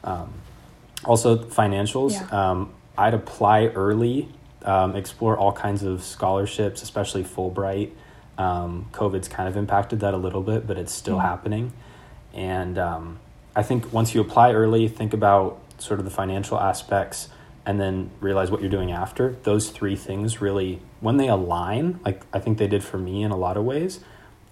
Um, 0.04 0.32
also, 1.04 1.38
financials. 1.38 2.12
Yeah. 2.12 2.50
Um, 2.50 2.74
I'd 2.96 3.14
apply 3.14 3.66
early, 3.68 4.28
um, 4.64 4.96
explore 4.96 5.38
all 5.38 5.52
kinds 5.52 5.82
of 5.82 6.02
scholarships, 6.02 6.82
especially 6.82 7.22
Fulbright. 7.22 7.92
Um, 8.36 8.88
COVID's 8.92 9.28
kind 9.28 9.48
of 9.48 9.56
impacted 9.56 10.00
that 10.00 10.14
a 10.14 10.16
little 10.16 10.42
bit, 10.42 10.66
but 10.66 10.76
it's 10.76 10.92
still 10.92 11.18
happening. 11.18 11.72
And 12.34 12.78
um, 12.78 13.18
I 13.54 13.62
think 13.62 13.92
once 13.92 14.14
you 14.14 14.20
apply 14.20 14.52
early, 14.52 14.88
think 14.88 15.12
about 15.12 15.60
sort 15.78 15.98
of 15.98 16.04
the 16.04 16.10
financial 16.10 16.58
aspects 16.58 17.28
and 17.64 17.78
then 17.78 18.10
realize 18.20 18.50
what 18.50 18.60
you're 18.60 18.70
doing 18.70 18.92
after. 18.92 19.36
Those 19.42 19.70
three 19.70 19.96
things 19.96 20.40
really, 20.40 20.80
when 21.00 21.16
they 21.18 21.28
align, 21.28 22.00
like 22.04 22.22
I 22.32 22.38
think 22.38 22.58
they 22.58 22.66
did 22.66 22.82
for 22.82 22.98
me 22.98 23.22
in 23.22 23.30
a 23.30 23.36
lot 23.36 23.56
of 23.56 23.64
ways, 23.64 24.00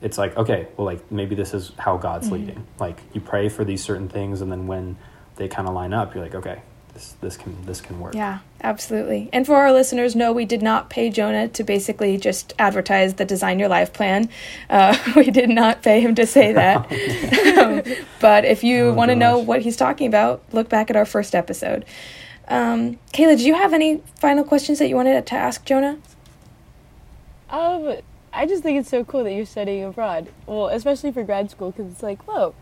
it's 0.02 0.18
like, 0.18 0.36
okay, 0.36 0.68
well, 0.76 0.84
like 0.84 1.10
maybe 1.10 1.34
this 1.34 1.54
is 1.54 1.72
how 1.78 1.96
God's 1.96 2.26
mm-hmm. 2.26 2.34
leading. 2.34 2.66
Like 2.78 3.00
you 3.14 3.20
pray 3.20 3.48
for 3.48 3.64
these 3.64 3.82
certain 3.82 4.08
things, 4.08 4.40
and 4.40 4.52
then 4.52 4.66
when 4.66 4.96
they 5.36 5.48
kind 5.48 5.66
of 5.66 5.74
line 5.74 5.94
up, 5.94 6.14
you're 6.14 6.22
like, 6.22 6.34
okay, 6.34 6.62
this 6.96 7.12
this 7.20 7.36
can 7.36 7.54
this 7.66 7.80
can 7.82 8.00
work. 8.00 8.14
Yeah, 8.14 8.38
absolutely. 8.62 9.28
And 9.32 9.44
for 9.44 9.54
our 9.56 9.70
listeners, 9.70 10.16
no, 10.16 10.32
we 10.32 10.46
did 10.46 10.62
not 10.62 10.88
pay 10.88 11.10
Jonah 11.10 11.46
to 11.48 11.62
basically 11.62 12.16
just 12.16 12.54
advertise 12.58 13.14
the 13.14 13.24
Design 13.26 13.58
Your 13.58 13.68
Life 13.68 13.92
plan. 13.92 14.30
Uh, 14.70 14.96
we 15.16 15.30
did 15.30 15.50
not 15.50 15.82
pay 15.82 16.00
him 16.00 16.14
to 16.14 16.26
say 16.26 16.52
that. 16.62 16.90
um, 17.58 17.82
but 18.20 18.44
if 18.46 18.64
you 18.64 18.86
Oh, 18.86 18.94
want 18.94 19.10
to 19.10 19.14
know 19.16 19.38
what 19.38 19.60
he's 19.62 19.76
talking 19.76 20.06
about, 20.06 20.42
look 20.52 20.68
back 20.70 20.88
at 20.88 20.96
our 20.96 21.04
first 21.04 21.34
episode. 21.34 21.84
Um, 22.48 22.98
Kayla, 23.12 23.36
do 23.36 23.44
you 23.46 23.54
have 23.54 23.74
any 23.74 24.02
final 24.18 24.42
questions 24.44 24.78
that 24.78 24.88
you 24.88 24.96
wanted 24.96 25.26
to 25.26 25.34
ask 25.34 25.64
Jonah? 25.66 25.98
Um, 27.50 27.96
I 28.32 28.46
just 28.46 28.62
think 28.62 28.78
it's 28.80 28.88
so 28.88 29.04
cool 29.04 29.24
that 29.24 29.32
you're 29.32 29.44
studying 29.46 29.84
abroad. 29.84 30.28
Well, 30.46 30.68
especially 30.68 31.12
for 31.12 31.22
grad 31.24 31.50
school, 31.50 31.72
because 31.72 31.92
it's 31.92 32.02
like, 32.02 32.22
whoa, 32.26 32.54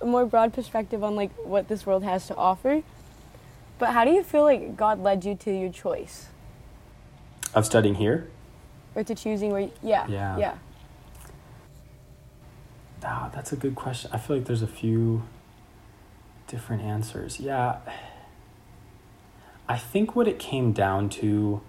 a 0.00 0.06
more 0.06 0.24
broad 0.26 0.52
perspective 0.52 1.04
on 1.04 1.14
like 1.16 1.30
what 1.44 1.68
this 1.68 1.86
world 1.86 2.02
has 2.04 2.26
to 2.28 2.36
offer. 2.36 2.82
But 3.80 3.90
how 3.94 4.04
do 4.04 4.12
you 4.12 4.22
feel 4.22 4.42
like 4.42 4.76
God 4.76 5.02
led 5.02 5.24
you 5.24 5.34
to 5.36 5.50
your 5.50 5.72
choice, 5.72 6.26
Of 7.54 7.64
studying 7.64 7.94
here, 7.96 8.28
or 8.94 9.02
to 9.02 9.14
choosing 9.14 9.50
where? 9.50 9.62
You, 9.62 9.72
yeah, 9.82 10.06
Yeah. 10.06 10.36
yeah. 10.36 10.54
Ah, 13.02 13.30
that's 13.34 13.52
a 13.52 13.56
good 13.56 13.74
question. 13.74 14.10
I 14.12 14.18
feel 14.18 14.36
like 14.36 14.44
there's 14.44 14.60
a 14.62 14.66
few 14.66 15.22
different 16.46 16.82
answers. 16.82 17.40
Yeah. 17.40 17.78
I 19.66 19.78
think 19.78 20.14
what 20.14 20.28
it 20.28 20.38
came 20.38 20.72
down 20.72 21.08
to 21.20 21.62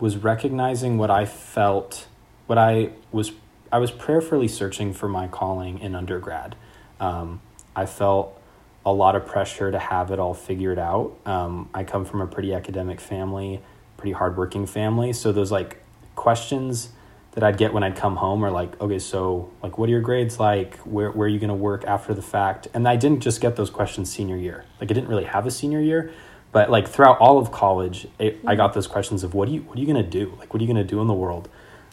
was 0.00 0.16
recognizing 0.16 0.96
what 0.96 1.10
I 1.10 1.26
felt, 1.26 2.06
what 2.46 2.56
I 2.56 2.92
was 3.12 3.32
I 3.72 3.78
was 3.78 3.90
prayerfully 3.90 4.48
searching 4.48 4.92
for 4.94 5.08
my 5.08 5.28
calling 5.28 5.78
in 5.78 5.94
undergrad. 5.94 6.56
Um, 6.98 7.40
I 7.76 7.86
felt 7.86 8.39
a 8.84 8.92
lot 8.92 9.14
of 9.14 9.26
pressure 9.26 9.70
to 9.70 9.78
have 9.78 10.10
it 10.10 10.18
all 10.18 10.34
figured 10.34 10.78
out. 10.78 11.16
Um, 11.26 11.68
I 11.74 11.84
come 11.84 12.04
from 12.04 12.20
a 12.20 12.26
pretty 12.26 12.54
academic 12.54 13.00
family, 13.00 13.60
pretty 13.96 14.12
hardworking 14.12 14.66
family, 14.66 15.12
so 15.12 15.32
those 15.32 15.52
like 15.52 15.82
questions 16.14 16.90
that 17.32 17.44
I'd 17.44 17.58
get 17.58 17.72
when 17.72 17.82
I'd 17.84 17.94
come 17.94 18.16
home 18.16 18.44
are 18.44 18.50
like, 18.50 18.80
okay, 18.80 18.98
so 18.98 19.50
like, 19.62 19.78
what 19.78 19.88
are 19.88 19.92
your 19.92 20.00
grades 20.00 20.40
like? 20.40 20.76
Where 20.78 21.10
where 21.10 21.26
are 21.26 21.28
you 21.28 21.38
going 21.38 21.48
to 21.48 21.54
work 21.54 21.84
after 21.84 22.12
the 22.14 22.22
fact? 22.22 22.68
And 22.74 22.88
I 22.88 22.96
didn't 22.96 23.20
just 23.20 23.40
get 23.40 23.56
those 23.56 23.70
questions 23.70 24.10
senior 24.10 24.36
year. 24.36 24.64
Like, 24.80 24.90
I 24.90 24.94
didn't 24.94 25.08
really 25.08 25.24
have 25.24 25.46
a 25.46 25.50
senior 25.50 25.80
year, 25.80 26.12
but 26.52 26.70
like 26.70 26.88
throughout 26.88 27.18
all 27.18 27.38
of 27.38 27.52
college, 27.52 28.08
it, 28.18 28.40
I 28.46 28.56
got 28.56 28.72
those 28.72 28.86
questions 28.86 29.22
of 29.22 29.34
what 29.34 29.46
do 29.46 29.54
you 29.54 29.60
what 29.62 29.76
are 29.76 29.80
you 29.80 29.86
going 29.86 30.02
to 30.02 30.10
do? 30.10 30.34
Like, 30.38 30.52
what 30.52 30.60
are 30.60 30.64
you 30.64 30.72
going 30.72 30.84
to 30.84 30.90
do 30.90 31.00
in 31.00 31.06
the 31.06 31.14
world? 31.14 31.48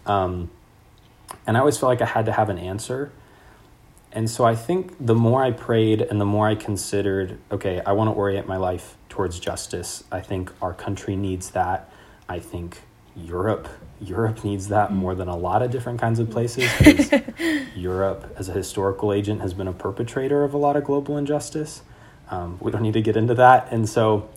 Um, 0.06 0.50
and 1.46 1.58
I 1.58 1.60
always 1.60 1.78
felt 1.78 1.90
like 1.90 2.02
I 2.02 2.06
had 2.06 2.26
to 2.26 2.32
have 2.32 2.50
an 2.50 2.58
answer. 2.58 3.12
And 4.18 4.28
so 4.28 4.46
I 4.46 4.56
think 4.56 4.96
the 5.00 5.14
more 5.14 5.44
I 5.44 5.52
prayed 5.52 6.02
and 6.02 6.20
the 6.20 6.26
more 6.26 6.48
I 6.48 6.56
considered, 6.56 7.38
okay, 7.52 7.84
I 7.86 7.92
want 7.92 8.08
to 8.08 8.14
orient 8.14 8.48
my 8.48 8.58
life 8.58 8.98
towards 9.10 9.40
justice. 9.40 10.04
I 10.12 10.22
think 10.22 10.52
our 10.60 10.74
country 10.74 11.16
needs 11.16 11.52
that. 11.52 11.88
I 12.28 12.40
think 12.40 12.82
Europe 13.16 13.68
Europe 14.02 14.44
needs 14.44 14.70
that 14.70 14.92
more 14.92 15.14
than 15.14 15.28
a 15.28 15.38
lot 15.38 15.62
of 15.62 15.70
different 15.70 16.02
kinds 16.02 16.18
of 16.18 16.32
places 16.32 16.68
Europe, 17.76 18.34
as 18.38 18.50
a 18.50 18.54
historical 18.54 19.14
agent, 19.14 19.42
has 19.42 19.54
been 19.54 19.68
a 19.68 19.74
perpetrator 19.74 20.44
of 20.44 20.56
a 20.56 20.58
lot 20.58 20.76
of 20.76 20.84
global 20.84 21.16
injustice. 21.16 21.84
Um, 22.32 22.58
we 22.60 22.72
don't 22.72 22.82
need 22.82 22.94
to 22.94 23.04
get 23.04 23.18
into 23.18 23.36
that. 23.36 23.68
And 23.72 23.88
so 23.88 24.30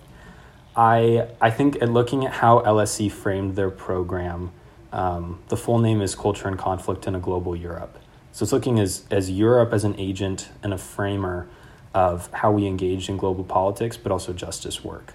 I 0.76 1.26
I 1.40 1.50
think 1.50 1.80
at 1.80 1.90
looking 1.90 2.26
at 2.26 2.34
how 2.34 2.60
LSE 2.60 3.10
framed 3.10 3.56
their 3.56 3.70
program, 3.70 4.52
um, 4.92 5.38
the 5.48 5.56
full 5.56 5.78
name 5.78 6.02
is 6.02 6.14
Culture 6.14 6.48
and 6.48 6.58
Conflict 6.58 7.06
in 7.06 7.14
a 7.14 7.20
Global 7.20 7.56
Europe. 7.56 7.96
So 8.32 8.44
it's 8.44 8.52
looking 8.52 8.78
as 8.78 9.04
as 9.10 9.30
Europe 9.30 9.72
as 9.72 9.84
an 9.84 9.94
agent 9.98 10.50
and 10.62 10.72
a 10.72 10.78
framer 10.78 11.48
of 11.94 12.32
how 12.32 12.52
we 12.52 12.66
engage 12.66 13.08
in 13.08 13.16
global 13.16 13.44
politics, 13.44 13.96
but 13.96 14.12
also 14.12 14.32
justice 14.32 14.84
work. 14.84 15.14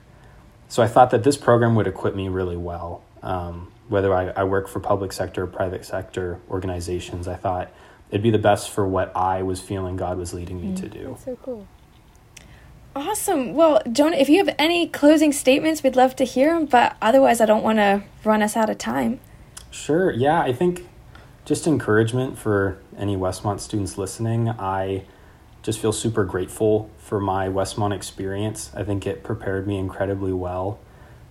So 0.68 0.84
I 0.84 0.88
thought 0.88 1.12
that 1.12 1.24
this 1.24 1.38
program 1.38 1.76
would 1.76 1.88
equip 1.88 2.16
me 2.16 2.28
really 2.28 2.58
well. 2.58 3.04
Um, 3.22 3.72
whether 3.88 4.14
I, 4.14 4.30
I 4.30 4.44
work 4.44 4.68
for 4.68 4.80
public 4.80 5.14
sector 5.14 5.44
or 5.44 5.48
private 5.48 5.86
sector 5.86 6.40
organizations, 6.50 7.28
I 7.28 7.36
thought 7.36 7.72
it'd 8.10 8.24
be 8.24 8.32
the 8.32 8.40
best 8.40 8.72
for 8.72 8.88
what 8.88 9.16
I 9.16 9.44
was 9.44 9.62
feeling 9.62 9.96
God 9.96 10.18
was 10.18 10.34
leading 10.34 10.60
me 10.60 10.76
to 10.76 10.90
do. 10.90 11.10
That's 11.10 11.26
so 11.26 11.38
cool. 11.44 11.68
Awesome. 12.96 13.54
Well, 13.54 13.82
Jonah, 13.92 14.16
if 14.16 14.30
you 14.30 14.44
have 14.44 14.56
any 14.58 14.88
closing 14.88 15.34
statements, 15.34 15.84
we'd 15.84 15.96
love 15.96 16.16
to 16.16 16.24
hear 16.24 16.54
them. 16.54 16.66
But 16.66 16.96
otherwise, 17.02 17.42
I 17.42 17.46
don't 17.46 17.64
want 17.64 17.78
to 17.78 18.04
run 18.24 18.42
us 18.42 18.56
out 18.56 18.70
of 18.70 18.78
time. 18.78 19.20
Sure. 19.70 20.12
Yeah, 20.12 20.42
I 20.42 20.54
think 20.54 20.88
just 21.46 21.68
encouragement 21.68 22.38
for 22.38 22.78
any 22.98 23.16
Westmont 23.16 23.60
students 23.60 23.98
listening. 23.98 24.50
I 24.50 25.04
just 25.62 25.80
feel 25.80 25.92
super 25.94 26.26
grateful 26.26 26.90
for 26.98 27.20
my 27.20 27.48
Westmont 27.48 27.96
experience. 27.96 28.72
I 28.76 28.84
think 28.84 29.06
it 29.08 29.24
prepared 29.24 29.68
me 29.68 29.78
incredibly 29.78 30.34
well. 30.34 30.80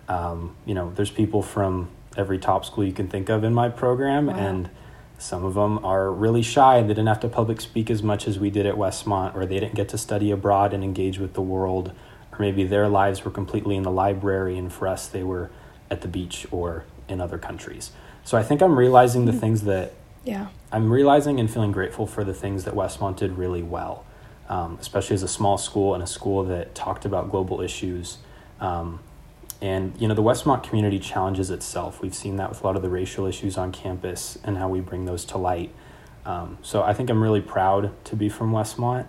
Um, 0.08 0.56
you 0.64 0.74
know, 0.74 0.92
there's 0.94 1.10
people 1.10 1.42
from 1.42 1.88
every 2.16 2.38
top 2.38 2.64
school 2.64 2.84
you 2.84 2.92
can 2.92 3.08
think 3.08 3.28
of 3.28 3.42
in 3.42 3.52
my 3.52 3.68
program, 3.68 4.26
Wow. 4.26 4.36
and 4.36 4.70
some 5.18 5.44
of 5.44 5.54
them 5.54 5.84
are 5.84 6.12
really 6.12 6.42
shy. 6.42 6.80
They 6.82 6.88
didn't 6.88 7.06
have 7.06 7.20
to 7.20 7.28
public 7.28 7.60
speak 7.60 7.90
as 7.90 8.02
much 8.02 8.28
as 8.28 8.38
we 8.38 8.50
did 8.50 8.66
at 8.66 8.74
Westmont, 8.74 9.34
or 9.34 9.46
they 9.46 9.58
didn't 9.58 9.74
get 9.74 9.88
to 9.90 9.98
study 9.98 10.30
abroad 10.30 10.72
and 10.72 10.84
engage 10.84 11.18
with 11.18 11.34
the 11.34 11.42
world, 11.42 11.92
or 12.32 12.38
maybe 12.38 12.64
their 12.64 12.88
lives 12.88 13.24
were 13.24 13.30
completely 13.30 13.74
in 13.76 13.82
the 13.82 13.90
library, 13.90 14.58
and 14.58 14.72
for 14.72 14.86
us, 14.86 15.08
they 15.08 15.22
were 15.22 15.50
at 15.90 16.02
the 16.02 16.08
beach 16.08 16.46
or 16.50 16.84
in 17.08 17.20
other 17.20 17.38
countries. 17.38 17.90
So 18.24 18.36
I 18.38 18.42
think 18.42 18.60
I'm 18.62 18.78
realizing 18.78 19.24
the 19.26 19.32
things 19.32 19.62
that 19.62 19.92
Yeah. 20.24 20.48
I'm 20.72 20.90
realizing 20.90 21.38
and 21.38 21.50
feeling 21.50 21.72
grateful 21.72 22.06
for 22.06 22.24
the 22.24 22.34
things 22.34 22.64
that 22.64 22.74
Westmont 22.74 23.16
did 23.16 23.36
really 23.36 23.62
well, 23.62 24.04
um, 24.48 24.78
especially 24.80 25.14
as 25.14 25.22
a 25.22 25.28
small 25.28 25.58
school 25.58 25.94
and 25.94 26.02
a 26.02 26.06
school 26.06 26.44
that 26.44 26.74
talked 26.74 27.04
about 27.04 27.30
global 27.30 27.60
issues. 27.60 28.18
Um, 28.60 29.00
and 29.60 29.94
you 29.98 30.08
know, 30.08 30.14
the 30.14 30.22
Westmont 30.22 30.62
community 30.62 30.98
challenges 30.98 31.50
itself. 31.50 32.00
We've 32.00 32.14
seen 32.14 32.36
that 32.36 32.48
with 32.48 32.62
a 32.62 32.66
lot 32.66 32.76
of 32.76 32.82
the 32.82 32.88
racial 32.88 33.26
issues 33.26 33.56
on 33.56 33.72
campus 33.72 34.38
and 34.44 34.58
how 34.58 34.68
we 34.68 34.80
bring 34.80 35.04
those 35.04 35.24
to 35.26 35.38
light. 35.38 35.72
Um, 36.26 36.58
so 36.62 36.82
I 36.82 36.94
think 36.94 37.10
I'm 37.10 37.22
really 37.22 37.40
proud 37.42 37.92
to 38.06 38.16
be 38.16 38.28
from 38.28 38.50
Westmont, 38.50 39.06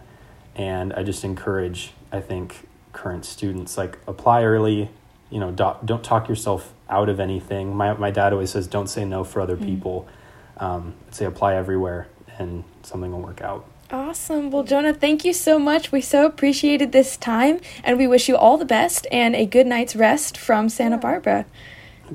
and 0.56 0.94
I 0.94 1.04
just 1.04 1.24
encourage, 1.24 1.94
I 2.12 2.20
think, 2.20 2.68
current 2.92 3.26
students 3.26 3.78
like 3.78 3.98
apply 4.08 4.44
early. 4.44 4.90
You 5.30 5.40
know, 5.40 5.52
do, 5.52 5.72
don't 5.84 6.04
talk 6.04 6.28
yourself 6.30 6.74
out 6.90 7.10
of 7.10 7.20
anything. 7.20 7.76
My 7.76 7.94
my 7.94 8.12
dad 8.12 8.34
always 8.34 8.52
says, 8.52 8.68
"Don't 8.68 8.88
say 8.88 9.06
no 9.06 9.24
for 9.24 9.42
other 9.42 9.58
people." 9.58 10.08
Um, 10.58 10.94
I'd 11.08 11.16
say 11.16 11.26
apply 11.26 11.56
everywhere, 11.56 12.08
and 12.38 12.64
something 12.84 13.12
will 13.12 13.22
work 13.22 13.42
out. 13.42 13.66
Awesome. 13.92 14.50
Well, 14.50 14.64
Jonah, 14.64 14.94
thank 14.94 15.24
you 15.24 15.32
so 15.34 15.60
much. 15.60 15.92
We 15.92 16.02
so 16.02 16.26
appreciated 16.26 16.92
this 16.92 17.18
time, 17.18 17.60
and 17.84 17.98
we 17.98 18.08
wish 18.08 18.28
you 18.28 18.36
all 18.36 18.58
the 18.58 18.66
best 18.66 19.06
and 19.12 19.36
a 19.36 19.46
good 19.46 19.68
night's 19.68 19.96
rest 19.96 20.38
from 20.38 20.70
Santa 20.70 20.98
Barbara. 20.98 21.46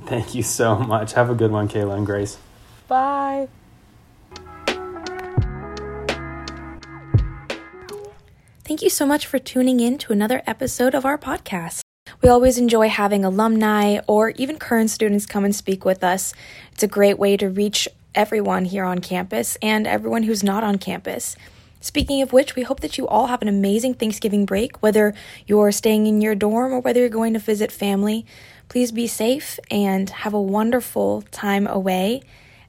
Thank 0.06 0.34
you 0.34 0.42
so 0.42 0.76
much. 0.76 1.12
Have 1.14 1.30
a 1.30 1.34
good 1.34 1.50
one, 1.50 1.68
Kayla 1.68 1.96
and 1.96 2.06
Grace. 2.06 2.38
Bye. 2.88 3.48
Thank 8.64 8.82
you 8.82 8.90
so 8.90 9.04
much 9.04 9.26
for 9.26 9.38
tuning 9.38 9.80
in 9.80 9.98
to 9.98 10.12
another 10.12 10.42
episode 10.46 10.94
of 10.94 11.04
our 11.04 11.18
podcast. 11.18 11.80
We 12.22 12.28
always 12.28 12.56
enjoy 12.56 12.88
having 12.88 13.24
alumni 13.24 13.98
or 14.06 14.30
even 14.30 14.58
current 14.58 14.90
students 14.90 15.26
come 15.26 15.44
and 15.44 15.54
speak 15.54 15.84
with 15.84 16.04
us. 16.04 16.34
It's 16.72 16.82
a 16.82 16.88
great 16.88 17.18
way 17.18 17.36
to 17.36 17.48
reach 17.48 17.88
everyone 18.14 18.64
here 18.64 18.84
on 18.84 19.00
campus 19.00 19.56
and 19.62 19.86
everyone 19.86 20.24
who's 20.24 20.42
not 20.42 20.64
on 20.64 20.78
campus. 20.78 21.36
Speaking 21.80 22.20
of 22.20 22.32
which, 22.32 22.56
we 22.56 22.62
hope 22.62 22.80
that 22.80 22.98
you 22.98 23.08
all 23.08 23.28
have 23.28 23.40
an 23.40 23.48
amazing 23.48 23.94
Thanksgiving 23.94 24.44
break, 24.44 24.82
whether 24.82 25.14
you're 25.46 25.72
staying 25.72 26.06
in 26.06 26.20
your 26.20 26.34
dorm 26.34 26.72
or 26.72 26.80
whether 26.80 27.00
you're 27.00 27.08
going 27.08 27.32
to 27.32 27.38
visit 27.38 27.72
family. 27.72 28.26
Please 28.68 28.92
be 28.92 29.06
safe 29.06 29.58
and 29.70 30.10
have 30.10 30.34
a 30.34 30.40
wonderful 30.40 31.22
time 31.30 31.66
away. 31.66 32.22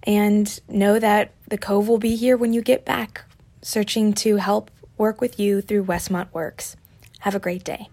And 0.04 0.60
know 0.67 0.97
that 0.97 1.32
the 1.47 1.58
Cove 1.58 1.88
will 1.88 1.99
be 1.99 2.15
here 2.15 2.36
when 2.36 2.54
you 2.54 2.62
get 2.62 2.86
back, 2.86 3.23
searching 3.62 4.13
to 4.13 4.38
help 4.38 4.71
work 4.97 5.21
with 5.21 5.39
you 5.39 5.62
through 5.62 5.86
Westmont 5.86 6.32
Works. 6.34 6.75
Have 7.19 7.36
a 7.36 7.39
great 7.39 7.63
day. 7.63 7.89